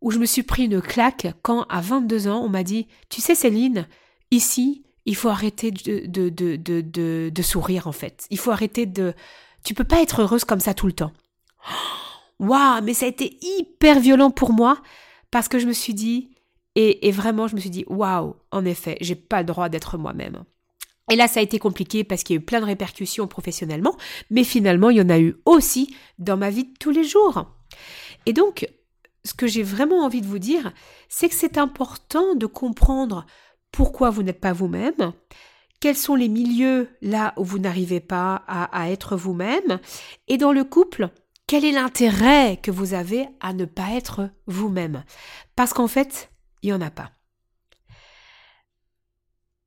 où 0.00 0.10
je 0.10 0.18
me 0.18 0.26
suis 0.26 0.42
pris 0.42 0.64
une 0.64 0.80
claque 0.80 1.28
quand 1.42 1.62
à 1.68 1.80
22 1.80 2.28
ans 2.28 2.42
on 2.44 2.48
m'a 2.48 2.62
dit 2.62 2.86
tu 3.08 3.20
sais 3.20 3.34
Céline 3.34 3.86
ici 4.30 4.84
il 5.06 5.16
faut 5.16 5.28
arrêter 5.28 5.70
de, 5.70 6.06
de, 6.06 6.28
de, 6.28 7.30
de, 7.30 7.42
sourire 7.42 7.86
en 7.86 7.92
fait. 7.92 8.26
Il 8.30 8.38
faut 8.38 8.50
arrêter 8.50 8.86
de 8.86 9.14
tu 9.64 9.74
peux 9.74 9.84
pas 9.84 10.02
être 10.02 10.20
heureuse 10.20 10.44
comme 10.44 10.60
ça 10.60 10.74
tout 10.74 10.86
le 10.86 10.92
temps. 10.92 11.12
Waouh 12.38 12.82
mais 12.82 12.92
ça 12.92 13.06
a 13.06 13.08
été 13.08 13.38
hyper 13.40 13.98
violent 14.00 14.30
pour 14.30 14.52
moi 14.52 14.82
parce 15.30 15.48
que 15.48 15.58
je 15.58 15.66
me 15.66 15.72
suis 15.72 15.94
dit 15.94 16.30
et, 16.74 17.08
et 17.08 17.10
vraiment 17.10 17.48
je 17.48 17.54
me 17.54 17.60
suis 17.60 17.70
dit 17.70 17.86
waouh 17.88 18.36
en 18.50 18.64
effet 18.66 18.98
j'ai 19.00 19.14
pas 19.14 19.38
le 19.38 19.46
droit 19.46 19.70
d'être 19.70 19.96
moi-même. 19.96 20.44
Et 21.10 21.16
là, 21.16 21.28
ça 21.28 21.40
a 21.40 21.42
été 21.42 21.58
compliqué 21.58 22.02
parce 22.02 22.24
qu'il 22.24 22.34
y 22.34 22.38
a 22.38 22.42
eu 22.42 22.44
plein 22.44 22.60
de 22.60 22.66
répercussions 22.66 23.28
professionnellement, 23.28 23.96
mais 24.28 24.42
finalement, 24.42 24.90
il 24.90 24.96
y 24.96 25.00
en 25.00 25.08
a 25.08 25.20
eu 25.20 25.36
aussi 25.44 25.94
dans 26.18 26.36
ma 26.36 26.50
vie 26.50 26.64
de 26.64 26.74
tous 26.80 26.90
les 26.90 27.04
jours. 27.04 27.46
Et 28.26 28.32
donc, 28.32 28.68
ce 29.24 29.34
que 29.34 29.46
j'ai 29.46 29.62
vraiment 29.62 30.04
envie 30.04 30.20
de 30.20 30.26
vous 30.26 30.40
dire, 30.40 30.72
c'est 31.08 31.28
que 31.28 31.34
c'est 31.34 31.58
important 31.58 32.34
de 32.34 32.46
comprendre 32.46 33.24
pourquoi 33.76 34.08
vous 34.08 34.22
n'êtes 34.22 34.40
pas 34.40 34.54
vous-même, 34.54 35.12
quels 35.80 35.98
sont 35.98 36.14
les 36.14 36.30
milieux 36.30 36.88
là 37.02 37.34
où 37.36 37.44
vous 37.44 37.58
n'arrivez 37.58 38.00
pas 38.00 38.42
à, 38.48 38.90
être 38.90 39.16
vous-même, 39.16 39.80
et 40.28 40.38
dans 40.38 40.52
le 40.52 40.64
couple, 40.64 41.10
quel 41.46 41.62
est 41.62 41.72
l'intérêt 41.72 42.58
que 42.62 42.70
vous 42.70 42.94
avez 42.94 43.28
à 43.40 43.52
ne 43.52 43.66
pas 43.66 43.90
être 43.90 44.30
vous-même? 44.46 45.04
Parce 45.56 45.74
qu'en 45.74 45.88
fait, 45.88 46.30
il 46.62 46.70
n'y 46.70 46.72
en 46.72 46.80
a 46.80 46.90
pas. 46.90 47.10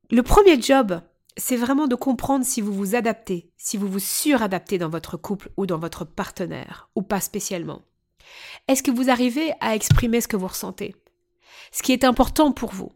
Le 0.09 0.23
premier 0.23 0.59
job 0.59 1.01
c'est 1.37 1.55
vraiment 1.55 1.87
de 1.87 1.95
comprendre 1.95 2.43
si 2.43 2.59
vous 2.59 2.73
vous 2.73 2.95
adaptez, 2.95 3.49
si 3.55 3.77
vous 3.77 3.87
vous 3.87 3.99
suradaptez 3.99 4.77
dans 4.77 4.89
votre 4.89 5.15
couple 5.15 5.51
ou 5.55 5.65
dans 5.65 5.77
votre 5.77 6.03
partenaire, 6.03 6.89
ou 6.95 7.01
pas 7.01 7.21
spécialement. 7.21 7.83
Est-ce 8.67 8.83
que 8.83 8.91
vous 8.91 9.09
arrivez 9.09 9.53
à 9.61 9.73
exprimer 9.73 10.19
ce 10.19 10.27
que 10.27 10.35
vous 10.35 10.47
ressentez? 10.47 10.95
Ce 11.71 11.81
qui 11.81 11.93
est 11.93 12.03
important 12.03 12.51
pour 12.51 12.73
vous. 12.73 12.91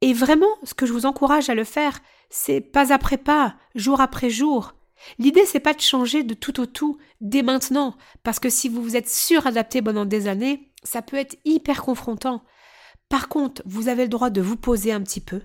Et 0.00 0.12
vraiment, 0.12 0.46
ce 0.62 0.74
que 0.74 0.86
je 0.86 0.92
vous 0.92 1.06
encourage 1.06 1.48
à 1.48 1.54
le 1.54 1.64
faire, 1.64 2.00
c'est 2.28 2.60
pas 2.60 2.92
après 2.92 3.16
pas, 3.16 3.56
jour 3.74 4.00
après 4.00 4.30
jour. 4.30 4.74
L'idée, 5.18 5.46
c'est 5.46 5.60
pas 5.60 5.74
de 5.74 5.80
changer 5.80 6.22
de 6.22 6.34
tout 6.34 6.60
au 6.60 6.66
tout 6.66 6.98
dès 7.20 7.42
maintenant, 7.42 7.96
parce 8.22 8.40
que 8.40 8.50
si 8.50 8.68
vous 8.68 8.82
vous 8.82 8.96
êtes 8.96 9.08
suradapté 9.08 9.82
pendant 9.82 10.04
des 10.04 10.28
années, 10.28 10.72
ça 10.82 11.02
peut 11.02 11.16
être 11.16 11.38
hyper 11.44 11.82
confrontant. 11.82 12.42
Par 13.08 13.28
contre, 13.28 13.62
vous 13.66 13.88
avez 13.88 14.02
le 14.02 14.08
droit 14.08 14.30
de 14.30 14.40
vous 14.40 14.56
poser 14.56 14.92
un 14.92 15.02
petit 15.02 15.20
peu, 15.20 15.42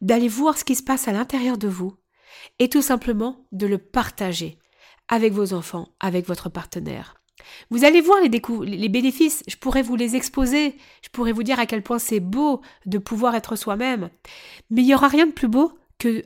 d'aller 0.00 0.28
voir 0.28 0.56
ce 0.56 0.64
qui 0.64 0.74
se 0.74 0.82
passe 0.82 1.08
à 1.08 1.12
l'intérieur 1.12 1.58
de 1.58 1.68
vous 1.68 1.96
et 2.58 2.68
tout 2.68 2.82
simplement 2.82 3.46
de 3.52 3.66
le 3.66 3.78
partager 3.78 4.58
avec 5.08 5.32
vos 5.32 5.52
enfants, 5.52 5.88
avec 6.00 6.26
votre 6.26 6.48
partenaire. 6.48 7.16
Vous 7.70 7.84
allez 7.84 8.00
voir 8.00 8.18
les, 8.20 8.88
bénéfices, 8.88 9.42
je 9.48 9.56
pourrais 9.56 9.82
vous 9.82 9.96
les 9.96 10.16
exposer, 10.16 10.76
je 11.02 11.08
pourrais 11.10 11.32
vous 11.32 11.42
dire 11.42 11.58
à 11.58 11.66
quel 11.66 11.82
point 11.82 11.98
c'est 11.98 12.20
beau 12.20 12.60
de 12.86 12.98
pouvoir 12.98 13.34
être 13.34 13.56
soi-même, 13.56 14.10
mais 14.70 14.82
il 14.82 14.86
n'y 14.86 14.94
aura 14.94 15.08
rien 15.08 15.26
de 15.26 15.32
plus 15.32 15.48
beau 15.48 15.72
que 15.98 16.22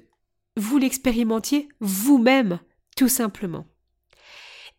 vous 0.56 0.78
l'expérimentiez 0.78 1.68
vous-même, 1.80 2.58
tout 2.96 3.08
simplement. 3.08 3.66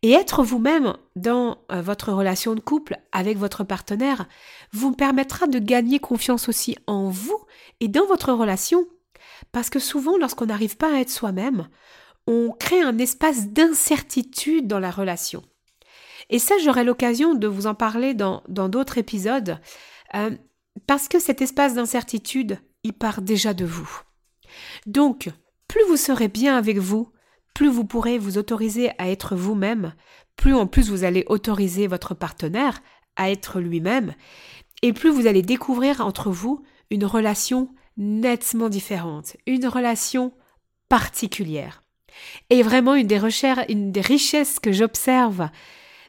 Et 0.02 0.12
être 0.12 0.42
vous-même 0.42 0.94
dans 1.14 1.58
euh, 1.70 1.82
votre 1.82 2.12
relation 2.12 2.54
de 2.54 2.60
couple 2.60 2.96
avec 3.12 3.36
votre 3.36 3.64
partenaire 3.64 4.26
vous 4.72 4.92
permettra 4.92 5.46
de 5.46 5.58
gagner 5.58 5.98
confiance 5.98 6.48
aussi 6.48 6.76
en 6.86 7.10
vous 7.10 7.38
et 7.80 7.88
dans 7.88 8.06
votre 8.06 8.32
relation. 8.32 8.86
Parce 9.52 9.68
que 9.68 9.78
souvent, 9.78 10.16
lorsqu'on 10.16 10.46
n'arrive 10.46 10.76
pas 10.78 10.94
à 10.94 11.00
être 11.00 11.10
soi-même, 11.10 11.68
on 12.26 12.50
crée 12.58 12.80
un 12.80 12.98
espace 12.98 13.48
d'incertitude 13.48 14.66
dans 14.66 14.78
la 14.78 14.90
relation. 14.90 15.42
Et 16.30 16.38
ça, 16.38 16.54
j'aurai 16.62 16.84
l'occasion 16.84 17.34
de 17.34 17.46
vous 17.46 17.66
en 17.66 17.74
parler 17.74 18.14
dans 18.14 18.42
d'autres 18.48 18.98
épisodes, 18.98 19.58
euh, 20.14 20.30
parce 20.86 21.08
que 21.08 21.18
cet 21.18 21.42
espace 21.42 21.74
d'incertitude, 21.74 22.58
il 22.84 22.92
part 22.92 23.20
déjà 23.20 23.52
de 23.52 23.64
vous. 23.64 23.90
Donc, 24.86 25.28
plus 25.68 25.82
vous 25.88 25.96
serez 25.96 26.28
bien 26.28 26.56
avec 26.56 26.78
vous, 26.78 27.12
plus 27.54 27.68
vous 27.68 27.84
pourrez 27.84 28.18
vous 28.18 28.38
autoriser 28.38 28.90
à 28.98 29.10
être 29.10 29.36
vous-même, 29.36 29.94
plus 30.36 30.54
en 30.54 30.66
plus 30.66 30.88
vous 30.88 31.04
allez 31.04 31.24
autoriser 31.28 31.86
votre 31.86 32.14
partenaire 32.14 32.80
à 33.16 33.30
être 33.30 33.60
lui-même, 33.60 34.14
et 34.82 34.92
plus 34.92 35.10
vous 35.10 35.26
allez 35.26 35.42
découvrir 35.42 36.00
entre 36.00 36.30
vous 36.30 36.62
une 36.90 37.04
relation 37.04 37.74
nettement 37.96 38.68
différente, 38.68 39.36
une 39.46 39.66
relation 39.66 40.32
particulière. 40.88 41.82
Et 42.48 42.62
vraiment, 42.62 42.94
une 42.94 43.06
des, 43.06 43.18
recherches, 43.18 43.64
une 43.68 43.92
des 43.92 44.00
richesses 44.00 44.58
que 44.58 44.72
j'observe 44.72 45.48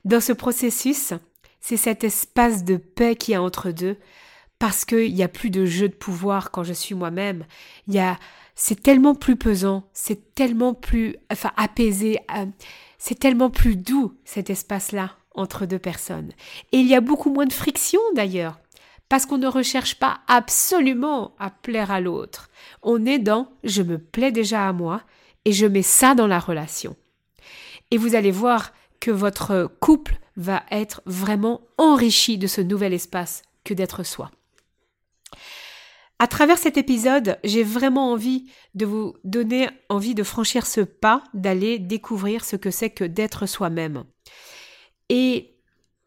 dans 0.06 0.22
ce 0.22 0.34
processus, 0.34 1.14
c'est 1.60 1.78
cet 1.78 2.04
espace 2.04 2.64
de 2.64 2.78
paix 2.78 3.16
qu'il 3.16 3.34
y 3.34 3.36
a 3.36 3.42
entre 3.42 3.72
deux, 3.72 3.98
parce 4.60 4.86
qu'il 4.86 5.14
n'y 5.14 5.24
a 5.24 5.28
plus 5.28 5.50
de 5.50 5.66
jeu 5.66 5.90
de 5.90 5.94
pouvoir 5.94 6.52
quand 6.52 6.64
je 6.64 6.74
suis 6.74 6.96
moi-même. 6.96 7.46
Il 7.88 7.94
y 7.94 8.00
a 8.00 8.18
c'est 8.56 8.84
tellement 8.84 9.16
plus 9.16 9.38
pesant, 9.38 9.90
c'est 9.94 10.36
tellement 10.36 10.74
plus 10.74 11.16
enfin 11.32 11.52
apaisé, 11.58 12.20
euh, 12.36 12.46
c'est 12.98 13.18
tellement 13.18 13.50
plus 13.50 13.76
doux 13.76 14.14
cet 14.26 14.50
espace-là 14.50 15.16
entre 15.34 15.66
deux 15.66 15.80
personnes. 15.80 16.32
Et 16.72 16.78
il 16.78 16.88
y 16.88 16.96
a 16.96 17.02
beaucoup 17.02 17.32
moins 17.32 17.46
de 17.46 17.54
friction 17.54 18.02
d'ailleurs, 18.14 18.60
parce 19.10 19.26
qu'on 19.26 19.38
ne 19.38 19.48
recherche 19.48 19.96
pas 19.96 20.20
absolument 20.28 21.34
à 21.40 21.50
plaire 21.50 21.92
à 21.92 22.02
l'autre. 22.02 22.50
On 22.84 23.06
est 23.06 23.20
dans 23.20 23.50
je 23.64 23.82
me 23.82 23.98
plais 23.98 24.32
déjà 24.32 24.68
à 24.68 24.74
moi 24.74 25.02
et 25.46 25.54
je 25.54 25.66
mets 25.66 25.82
ça 25.82 26.14
dans 26.14 26.28
la 26.28 26.40
relation. 26.40 26.96
Et 27.90 27.98
vous 27.98 28.16
allez 28.16 28.32
voir 28.32 28.74
que 29.02 29.12
votre 29.12 29.70
couple 29.82 30.18
va 30.38 30.64
être 30.72 31.02
vraiment 31.06 31.62
enrichi 31.78 32.38
de 32.38 32.48
ce 32.48 32.62
nouvel 32.62 32.94
espace 32.94 33.42
que 33.66 33.74
d'être 33.74 34.04
soi. 34.04 34.32
À 36.20 36.28
travers 36.28 36.60
cet 36.60 36.78
épisode, 36.78 37.40
j'ai 37.44 37.64
vraiment 37.64 38.12
envie 38.12 38.46
de 38.76 38.86
vous 38.86 39.16
donner 39.24 39.70
envie 39.90 40.14
de 40.14 40.24
franchir 40.24 40.68
ce 40.68 40.82
pas, 40.82 41.24
d'aller 41.34 41.80
découvrir 41.80 42.46
ce 42.46 42.56
que 42.56 42.70
c'est 42.70 42.92
que 42.92 43.04
d'être 43.04 43.48
soi-même. 43.48 44.04
Et 45.10 45.56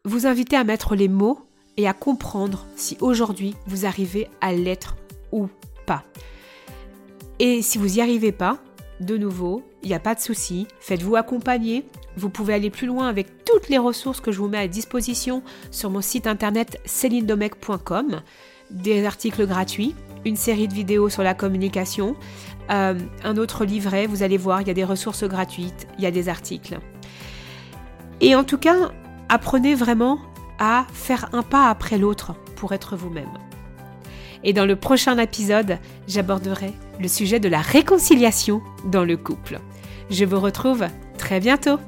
vous 0.05 0.25
inviter 0.25 0.55
à 0.55 0.63
mettre 0.63 0.95
les 0.95 1.09
mots 1.09 1.49
et 1.75 1.87
à 1.87 1.93
comprendre 1.93 2.65
si 2.77 2.97
aujourd'hui 3.01 3.55
vous 3.67 3.85
arrivez 3.85 4.29
à 4.39 4.53
l'être 4.53 4.95
ou 5.33 5.49
pas. 5.85 6.05
Et 7.39 7.61
si 7.61 7.77
vous 7.77 7.87
n'y 7.87 8.01
arrivez 8.01 8.31
pas, 8.31 8.59
de 9.01 9.17
nouveau, 9.17 9.63
il 9.83 9.89
n'y 9.89 9.95
a 9.95 9.99
pas 9.99 10.15
de 10.15 10.21
souci, 10.21 10.67
faites-vous 10.79 11.17
accompagner. 11.17 11.83
Vous 12.17 12.29
pouvez 12.29 12.53
aller 12.53 12.69
plus 12.69 12.87
loin 12.87 13.07
avec 13.07 13.43
toutes 13.43 13.69
les 13.69 13.77
ressources 13.77 14.21
que 14.21 14.31
je 14.31 14.39
vous 14.39 14.47
mets 14.47 14.57
à 14.57 14.67
disposition 14.67 15.43
sur 15.71 15.89
mon 15.89 16.01
site 16.01 16.27
internet 16.27 16.79
celindomec.com 16.85 18.21
des 18.71 19.05
articles 19.05 19.45
gratuits, 19.45 19.95
une 20.25 20.35
série 20.35 20.67
de 20.67 20.73
vidéos 20.73 21.09
sur 21.09 21.23
la 21.23 21.33
communication, 21.33 22.15
euh, 22.71 22.97
un 23.23 23.37
autre 23.37 23.65
livret, 23.65 24.07
vous 24.07 24.23
allez 24.23 24.37
voir, 24.37 24.61
il 24.61 24.67
y 24.67 24.71
a 24.71 24.73
des 24.73 24.83
ressources 24.83 25.23
gratuites, 25.23 25.87
il 25.97 26.03
y 26.03 26.07
a 26.07 26.11
des 26.11 26.29
articles. 26.29 26.79
Et 28.21 28.35
en 28.35 28.43
tout 28.43 28.57
cas, 28.57 28.91
apprenez 29.29 29.75
vraiment 29.75 30.19
à 30.57 30.85
faire 30.93 31.29
un 31.33 31.43
pas 31.43 31.69
après 31.69 31.97
l'autre 31.97 32.33
pour 32.55 32.71
être 32.71 32.95
vous-même. 32.95 33.37
Et 34.43 34.53
dans 34.53 34.65
le 34.65 34.75
prochain 34.75 35.17
épisode, 35.17 35.79
j'aborderai 36.07 36.73
le 36.99 37.07
sujet 37.07 37.39
de 37.39 37.49
la 37.49 37.61
réconciliation 37.61 38.61
dans 38.85 39.03
le 39.03 39.17
couple. 39.17 39.59
Je 40.09 40.23
vous 40.23 40.39
retrouve 40.39 40.85
très 41.17 41.39
bientôt 41.39 41.79